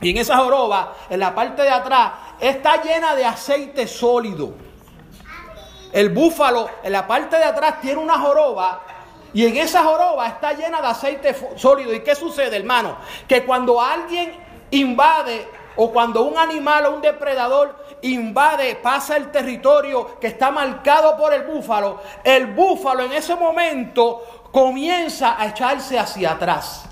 Y 0.00 0.10
en 0.10 0.16
esa 0.16 0.38
joroba, 0.38 0.92
en 1.08 1.20
la 1.20 1.32
parte 1.32 1.62
de 1.62 1.70
atrás, 1.70 2.10
está 2.40 2.82
llena 2.82 3.14
de 3.14 3.24
aceite 3.24 3.86
sólido. 3.86 4.54
El 5.92 6.08
búfalo 6.08 6.68
en 6.82 6.90
la 6.90 7.06
parte 7.06 7.36
de 7.36 7.44
atrás 7.44 7.80
tiene 7.80 8.00
una 8.00 8.18
joroba 8.18 8.80
y 9.32 9.46
en 9.46 9.56
esa 9.56 9.84
joroba 9.84 10.26
está 10.26 10.52
llena 10.52 10.80
de 10.80 10.88
aceite 10.88 11.36
sólido. 11.54 11.94
¿Y 11.94 12.00
qué 12.00 12.16
sucede, 12.16 12.56
hermano? 12.56 12.96
Que 13.28 13.44
cuando 13.44 13.80
alguien 13.80 14.32
invade 14.72 15.46
o 15.76 15.92
cuando 15.92 16.22
un 16.22 16.36
animal 16.36 16.86
o 16.86 16.94
un 16.94 17.00
depredador 17.00 17.76
invade, 18.02 18.76
pasa 18.76 19.16
el 19.16 19.30
territorio 19.30 20.18
que 20.20 20.28
está 20.28 20.50
marcado 20.50 21.16
por 21.16 21.32
el 21.32 21.42
búfalo, 21.42 22.00
el 22.24 22.46
búfalo 22.46 23.04
en 23.04 23.12
ese 23.12 23.34
momento 23.36 24.48
comienza 24.52 25.40
a 25.40 25.46
echarse 25.46 25.98
hacia 25.98 26.32
atrás. 26.32 26.84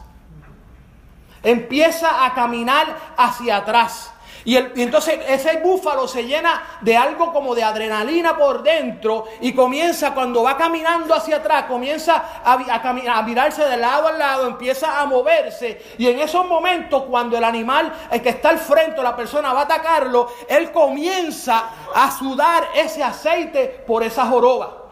Empieza 1.43 2.25
a 2.25 2.35
caminar 2.35 3.15
hacia 3.17 3.59
atrás. 3.59 4.13
Y, 4.47 4.57
entonces 4.57 5.19
ese 5.29 5.59
búfalo 5.59 6.07
se 6.07 6.25
llena 6.25 6.79
de 6.81 6.97
algo 6.97 7.33
como 7.33 7.53
de 7.53 7.65
adrenalina 7.65 8.39
por 8.39 8.63
dentro 8.63 9.25
y 9.41 9.53
comienza 9.53 10.15
cuando 10.15 10.45
va 10.45 10.57
caminando 10.57 11.13
hacia 11.15 11.39
atrás, 11.39 11.65
comienza 11.65 12.43
a, 12.45 12.53
a, 12.53 13.23
mirarse 13.23 13.65
de 13.65 13.77
lado 13.77 14.07
a 14.07 14.13
lado, 14.13 14.47
empieza 14.47 15.01
a 15.01 15.05
moverse 15.07 15.83
y 15.99 16.07
en 16.07 16.21
esos 16.21 16.47
momentos 16.47 17.03
cuando 17.11 17.37
el 17.37 17.43
animal, 17.43 17.93
el 18.09 18.23
que 18.23 18.29
está 18.29 18.51
al 18.51 18.59
frente, 18.59 19.03
la 19.03 19.17
persona 19.17 19.53
va 19.53 19.63
a 19.63 19.65
atacarlo, 19.65 20.29
él 20.49 20.71
comienza 20.71 21.65
a 21.93 22.17
sudar 22.17 22.69
ese 22.77 23.03
aceite 23.03 23.83
por 23.85 24.05
esa 24.05 24.27
joroba. 24.27 24.86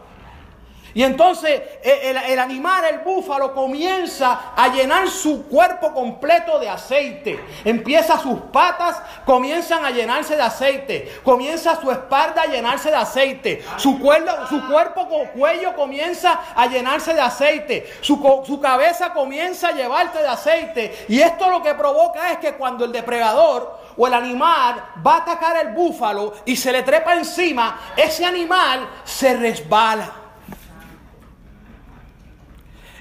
Y 0.95 1.03
entonces 1.03 1.61
eh, 1.83 2.15
el, 2.29 2.39
animal, 2.39 2.85
el 2.85 2.99
búfalo, 2.99 3.53
comienza 3.53 4.53
a 4.55 4.69
llenar 4.69 5.09
su 5.09 5.45
cuerpo 5.45 5.93
completo 5.93 6.57
de 6.57 6.69
aceite. 6.69 7.37
Empieza 7.65 8.17
sus 8.17 8.39
patas, 8.53 9.01
comienzan 9.25 9.83
a 9.83 9.91
llenarse 9.91 10.37
de 10.37 10.41
aceite. 10.41 11.19
Comienza 11.21 11.79
su 11.81 11.91
espalda 11.91 12.43
a 12.43 12.45
llenarse 12.45 12.91
de 12.91 12.95
aceite. 12.95 13.65
Su, 13.75 13.99
cuerpo, 13.99 14.31
su 14.47 14.65
cuerpo, 14.69 15.05
cuello 15.35 15.75
comienza 15.75 16.39
a 16.55 16.65
llenarse 16.67 17.13
de 17.13 17.21
aceite. 17.21 17.93
Su, 17.99 18.43
su 18.47 18.61
cabeza 18.61 19.11
comienza 19.11 19.67
a 19.67 19.73
llevarse 19.73 20.19
de 20.19 20.29
aceite. 20.29 21.05
Y 21.09 21.19
esto 21.19 21.49
lo 21.49 21.61
que 21.61 21.73
provoca 21.73 22.31
es 22.31 22.37
que 22.37 22.53
cuando 22.53 22.85
el 22.85 22.93
depredador 22.93 23.81
o 23.97 24.07
el 24.07 24.13
animal 24.13 24.81
va 25.05 25.15
a 25.15 25.17
atacar 25.17 25.57
al 25.57 25.73
búfalo 25.73 26.35
y 26.45 26.55
se 26.55 26.71
le 26.71 26.83
trepa 26.83 27.15
encima, 27.15 27.81
ese 27.97 28.23
animal 28.23 28.87
se 29.03 29.35
resbala. 29.35 30.24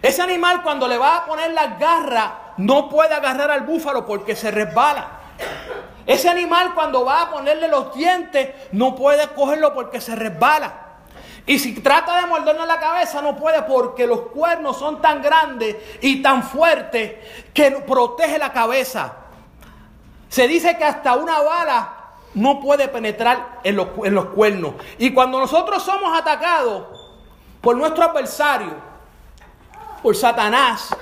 Ese 0.04 0.20
animal 0.20 0.62
cuando 0.62 0.86
le 0.86 0.98
va 0.98 1.16
a 1.16 1.24
poner 1.24 1.52
las 1.52 1.78
garras 1.78 2.30
no 2.58 2.90
puede 2.90 3.14
agarrar 3.14 3.50
al 3.50 3.62
búfalo 3.62 4.04
porque 4.04 4.36
se 4.36 4.50
resbala. 4.50 5.08
Ese 6.04 6.28
animal 6.28 6.74
cuando 6.74 7.06
va 7.06 7.22
a 7.22 7.30
ponerle 7.30 7.68
los 7.68 7.94
dientes 7.94 8.50
no 8.72 8.94
puede 8.94 9.26
cogerlo 9.28 9.72
porque 9.72 10.02
se 10.02 10.14
resbala. 10.14 10.74
Y 11.46 11.58
si 11.58 11.80
trata 11.80 12.20
de 12.20 12.26
morderle 12.26 12.66
la 12.66 12.78
cabeza 12.78 13.22
no 13.22 13.34
puede 13.34 13.62
porque 13.62 14.06
los 14.06 14.20
cuernos 14.26 14.78
son 14.78 15.00
tan 15.00 15.22
grandes 15.22 15.76
y 16.02 16.20
tan 16.20 16.42
fuertes 16.42 17.14
que 17.54 17.70
protege 17.70 18.36
la 18.38 18.52
cabeza. 18.52 19.14
Se 20.28 20.46
dice 20.46 20.76
que 20.76 20.84
hasta 20.84 21.14
una 21.14 21.40
bala 21.40 21.94
no 22.34 22.60
puede 22.60 22.88
penetrar 22.88 23.60
en 23.64 23.76
los, 23.76 23.88
en 24.04 24.14
los 24.14 24.26
cuernos. 24.26 24.74
Y 24.98 25.14
cuando 25.14 25.40
nosotros 25.40 25.82
somos 25.82 26.14
atacados 26.14 26.88
por 27.62 27.74
nuestro 27.74 28.04
adversario, 28.04 28.93
por 30.04 30.14
Satanás, 30.14 30.94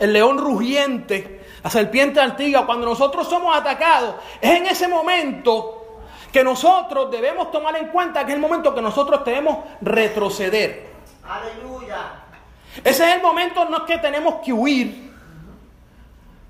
el 0.00 0.12
león 0.12 0.36
rugiente, 0.36 1.46
la 1.62 1.70
serpiente 1.70 2.18
antigua, 2.18 2.66
cuando 2.66 2.84
nosotros 2.84 3.28
somos 3.28 3.56
atacados, 3.56 4.16
es 4.40 4.50
en 4.50 4.66
ese 4.66 4.88
momento 4.88 6.00
que 6.32 6.42
nosotros 6.42 7.12
debemos 7.12 7.52
tomar 7.52 7.76
en 7.76 7.86
cuenta 7.90 8.26
que 8.26 8.32
es 8.32 8.34
el 8.34 8.40
momento 8.40 8.74
que 8.74 8.82
nosotros 8.82 9.24
debemos 9.24 9.58
retroceder. 9.80 10.90
Aleluya. 11.22 12.24
Ese 12.82 13.08
es 13.08 13.14
el 13.14 13.22
momento 13.22 13.66
no 13.66 13.76
es 13.76 13.82
que 13.84 13.98
tenemos 13.98 14.42
que 14.44 14.52
huir, 14.52 15.12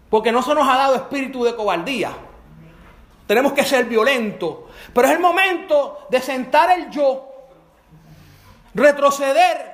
porque 0.09 0.33
no 0.33 0.43
se 0.43 0.55
nos 0.55 0.67
ha 0.67 0.79
dado 0.79 0.95
espíritu 0.95 1.45
de 1.45 1.55
cobardía. 1.55 2.13
Tenemos 3.27 3.53
que 3.53 3.63
ser 3.63 3.85
violentos. 3.85 4.57
Pero 4.95 5.07
es 5.07 5.13
el 5.13 5.21
momento 5.21 6.07
de 6.09 6.23
sentar 6.23 6.71
el 6.71 6.89
yo, 6.89 7.29
retroceder 8.73 9.69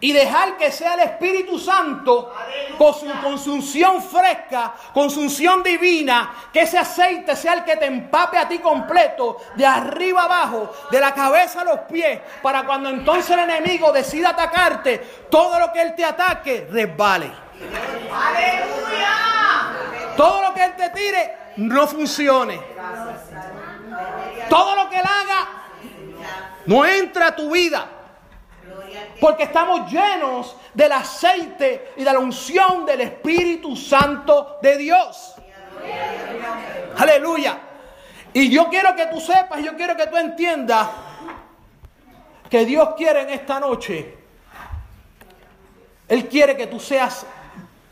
y 0.00 0.12
dejar 0.12 0.56
que 0.56 0.70
sea 0.70 0.94
el 0.94 1.00
Espíritu 1.00 1.58
Santo 1.58 2.34
con 2.76 2.94
su 2.94 3.10
consunción 3.22 4.02
fresca, 4.02 4.74
con 4.92 5.10
su 5.10 5.20
unción 5.20 5.62
divina, 5.62 6.34
que 6.52 6.62
ese 6.62 6.78
aceite 6.78 7.34
sea 7.34 7.54
el 7.54 7.64
que 7.64 7.76
te 7.76 7.86
empape 7.86 8.38
a 8.38 8.46
ti 8.46 8.58
completo, 8.58 9.38
de 9.54 9.64
arriba 9.64 10.24
abajo, 10.24 10.70
de 10.90 11.00
la 11.00 11.14
cabeza 11.14 11.62
a 11.62 11.64
los 11.64 11.80
pies, 11.80 12.20
para 12.42 12.64
cuando 12.66 12.90
entonces 12.90 13.30
el 13.30 13.40
enemigo 13.40 13.90
decida 13.92 14.30
atacarte, 14.30 14.98
todo 15.30 15.58
lo 15.58 15.72
que 15.72 15.80
él 15.80 15.94
te 15.94 16.04
ataque 16.04 16.68
resbale. 16.70 17.30
Todo 20.16 20.42
lo 20.42 20.54
que 20.54 20.64
él 20.64 20.76
te 20.76 20.90
tire 20.90 21.36
no 21.56 21.86
funcione. 21.86 22.60
Todo 24.48 24.76
lo 24.76 24.90
que 24.90 24.98
él 24.98 25.04
haga 25.04 25.48
no 26.66 26.84
entra 26.84 27.28
a 27.28 27.36
tu 27.36 27.50
vida. 27.50 27.95
Porque 29.20 29.44
estamos 29.44 29.90
llenos 29.90 30.56
del 30.74 30.92
aceite 30.92 31.92
y 31.96 32.04
de 32.04 32.12
la 32.12 32.18
unción 32.18 32.84
del 32.84 33.00
Espíritu 33.02 33.76
Santo 33.76 34.58
de 34.62 34.76
Dios. 34.76 35.34
Aleluya. 36.96 37.58
Y 38.32 38.50
yo 38.50 38.68
quiero 38.68 38.94
que 38.94 39.06
tú 39.06 39.20
sepas, 39.20 39.62
yo 39.62 39.76
quiero 39.76 39.96
que 39.96 40.06
tú 40.06 40.16
entiendas 40.16 40.88
que 42.50 42.64
Dios 42.64 42.90
quiere 42.96 43.22
en 43.22 43.30
esta 43.30 43.58
noche. 43.58 44.14
Él 46.08 46.28
quiere 46.28 46.56
que 46.56 46.66
tú 46.66 46.78
seas 46.78 47.26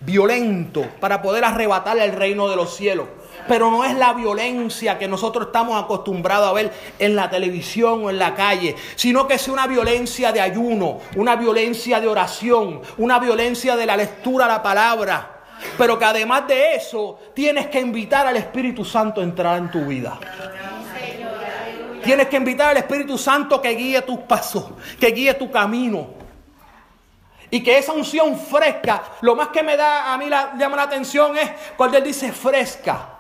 violento 0.01 0.83
para 1.01 1.23
poder 1.23 1.45
arrebatar 1.45 1.99
el 1.99 2.13
reino 2.13 2.49
de 2.49 2.57
los 2.57 2.77
cielos 2.77 3.09
pero 3.49 3.71
no 3.71 3.85
es 3.85 3.95
la 3.95 4.13
violencia 4.13 4.99
que 4.99 5.09
nosotros 5.09 5.47
estamos 5.47 5.83
acostumbrados 5.83 6.49
a 6.49 6.53
ver 6.53 6.73
en 6.99 7.17
la 7.17 7.31
televisión 7.31 8.05
o 8.05 8.11
en 8.11 8.19
la 8.19 8.35
calle, 8.35 8.77
sino 8.97 9.27
que 9.27 9.35
es 9.35 9.49
una 9.49 9.67
violencia 9.67 10.33
de 10.33 10.41
ayuno, 10.41 11.01
una 11.17 11.37
violencia 11.37 12.01
de 12.01 12.09
oración, 12.09 12.81
una 12.99 13.19
violencia 13.19 13.77
de 13.77 13.87
la 13.87 13.97
lectura 13.97 14.47
de 14.47 14.53
la 14.53 14.63
palabra. 14.63 15.31
Pero 15.79 15.99
que 15.99 16.05
además 16.05 16.47
de 16.47 16.75
eso, 16.75 17.19
tienes 17.33 17.69
que 17.69 17.81
invitar 17.81 18.27
al 18.27 18.37
Espíritu 18.37 18.85
Santo 18.85 19.21
a 19.21 19.25
entrar 19.25 19.59
en 19.59 19.71
tu 19.71 19.85
vida. 19.87 20.19
Tienes 22.03 22.29
que 22.29 22.37
invitar 22.37 22.71
al 22.71 22.77
Espíritu 22.77 23.17
Santo 23.17 23.63
que 23.63 23.71
guíe 23.71 24.03
tus 24.03 24.19
pasos, 24.21 24.67
que 25.01 25.07
guíe 25.09 25.33
tu 25.35 25.51
camino. 25.51 26.09
Y 27.51 27.63
que 27.63 27.79
esa 27.79 27.93
unción 27.93 28.39
fresca, 28.39 29.05
lo 29.21 29.37
más 29.37 29.49
que 29.49 29.63
me 29.63 29.77
da 29.77 30.13
a 30.13 30.19
mí 30.19 30.29
la, 30.29 30.55
llama 30.59 30.77
la 30.77 30.83
atención 30.83 31.37
es 31.37 31.51
cuando 31.77 31.97
él 31.97 32.05
dice 32.05 32.33
fresca. 32.33 33.14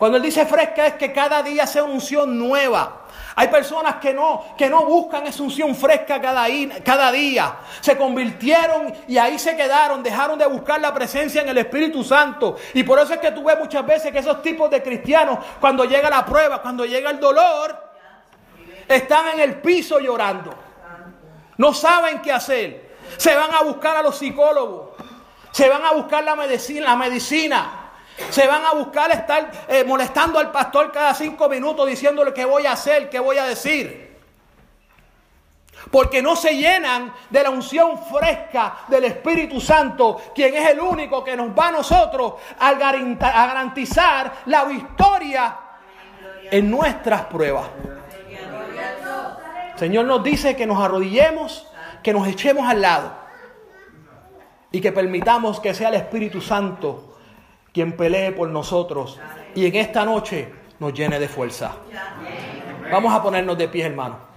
Cuando 0.00 0.16
él 0.16 0.22
dice 0.22 0.46
fresca 0.46 0.86
es 0.86 0.94
que 0.94 1.12
cada 1.12 1.42
día 1.42 1.66
sea 1.66 1.84
una 1.84 1.92
unción 1.92 2.38
nueva. 2.38 3.02
Hay 3.36 3.48
personas 3.48 3.96
que 3.96 4.14
no, 4.14 4.46
que 4.56 4.70
no 4.70 4.86
buscan 4.86 5.26
esa 5.26 5.42
unción 5.42 5.76
fresca 5.76 6.18
cada, 6.18 7.12
día. 7.12 7.56
Se 7.82 7.98
convirtieron 7.98 8.94
y 9.06 9.18
ahí 9.18 9.38
se 9.38 9.54
quedaron, 9.54 10.02
dejaron 10.02 10.38
de 10.38 10.46
buscar 10.46 10.80
la 10.80 10.94
presencia 10.94 11.42
en 11.42 11.50
el 11.50 11.58
Espíritu 11.58 12.02
Santo. 12.02 12.56
Y 12.72 12.82
por 12.82 12.98
eso 12.98 13.12
es 13.12 13.20
que 13.20 13.30
tú 13.32 13.44
ves 13.44 13.58
muchas 13.58 13.84
veces 13.84 14.10
que 14.10 14.20
esos 14.20 14.40
tipos 14.40 14.70
de 14.70 14.82
cristianos, 14.82 15.38
cuando 15.60 15.84
llega 15.84 16.08
la 16.08 16.24
prueba, 16.24 16.62
cuando 16.62 16.86
llega 16.86 17.10
el 17.10 17.20
dolor, 17.20 17.78
están 18.88 19.28
en 19.34 19.40
el 19.40 19.60
piso 19.60 20.00
llorando. 20.00 20.54
No 21.58 21.74
saben 21.74 22.22
qué 22.22 22.32
hacer. 22.32 22.96
Se 23.18 23.34
van 23.34 23.52
a 23.52 23.64
buscar 23.64 23.98
a 23.98 24.02
los 24.02 24.16
psicólogos. 24.16 24.96
Se 25.50 25.68
van 25.68 25.84
a 25.84 25.92
buscar 25.92 26.24
la 26.24 26.36
medicina, 26.36 26.86
la 26.86 26.96
medicina. 26.96 27.79
Se 28.28 28.46
van 28.46 28.64
a 28.64 28.72
buscar 28.72 29.10
estar 29.10 29.50
eh, 29.68 29.84
molestando 29.84 30.38
al 30.38 30.50
pastor 30.50 30.92
cada 30.92 31.14
cinco 31.14 31.48
minutos 31.48 31.86
diciéndole 31.88 32.32
qué 32.34 32.44
voy 32.44 32.66
a 32.66 32.72
hacer, 32.72 33.08
qué 33.08 33.18
voy 33.18 33.38
a 33.38 33.44
decir. 33.44 34.10
Porque 35.90 36.20
no 36.20 36.36
se 36.36 36.56
llenan 36.56 37.12
de 37.30 37.42
la 37.42 37.50
unción 37.50 37.98
fresca 38.04 38.80
del 38.88 39.04
Espíritu 39.04 39.60
Santo, 39.60 40.20
quien 40.34 40.54
es 40.54 40.70
el 40.70 40.80
único 40.80 41.24
que 41.24 41.36
nos 41.36 41.48
va 41.48 41.68
a 41.68 41.72
nosotros 41.72 42.34
a 42.58 42.74
garantizar 42.74 44.32
la 44.46 44.64
victoria 44.64 45.56
en 46.50 46.70
nuestras 46.70 47.22
pruebas. 47.24 47.66
Señor 49.76 50.04
nos 50.04 50.22
dice 50.22 50.54
que 50.54 50.66
nos 50.66 50.78
arrodillemos, 50.78 51.66
que 52.02 52.12
nos 52.12 52.28
echemos 52.28 52.68
al 52.68 52.82
lado 52.82 53.12
y 54.70 54.80
que 54.80 54.92
permitamos 54.92 55.58
que 55.58 55.72
sea 55.72 55.88
el 55.88 55.94
Espíritu 55.94 56.40
Santo 56.40 57.09
quien 57.72 57.96
pelee 57.96 58.32
por 58.32 58.48
nosotros 58.48 59.18
y 59.54 59.66
en 59.66 59.76
esta 59.76 60.04
noche 60.04 60.52
nos 60.78 60.92
llene 60.94 61.18
de 61.18 61.28
fuerza. 61.28 61.76
Vamos 62.90 63.12
a 63.12 63.22
ponernos 63.22 63.56
de 63.56 63.68
pie, 63.68 63.86
hermano. 63.86 64.30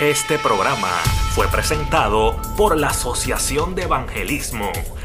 Este 0.00 0.38
programa 0.38 0.90
fue 1.34 1.48
presentado 1.48 2.36
por 2.56 2.76
la 2.76 2.88
Asociación 2.88 3.74
de 3.74 3.84
Evangelismo 3.84 4.70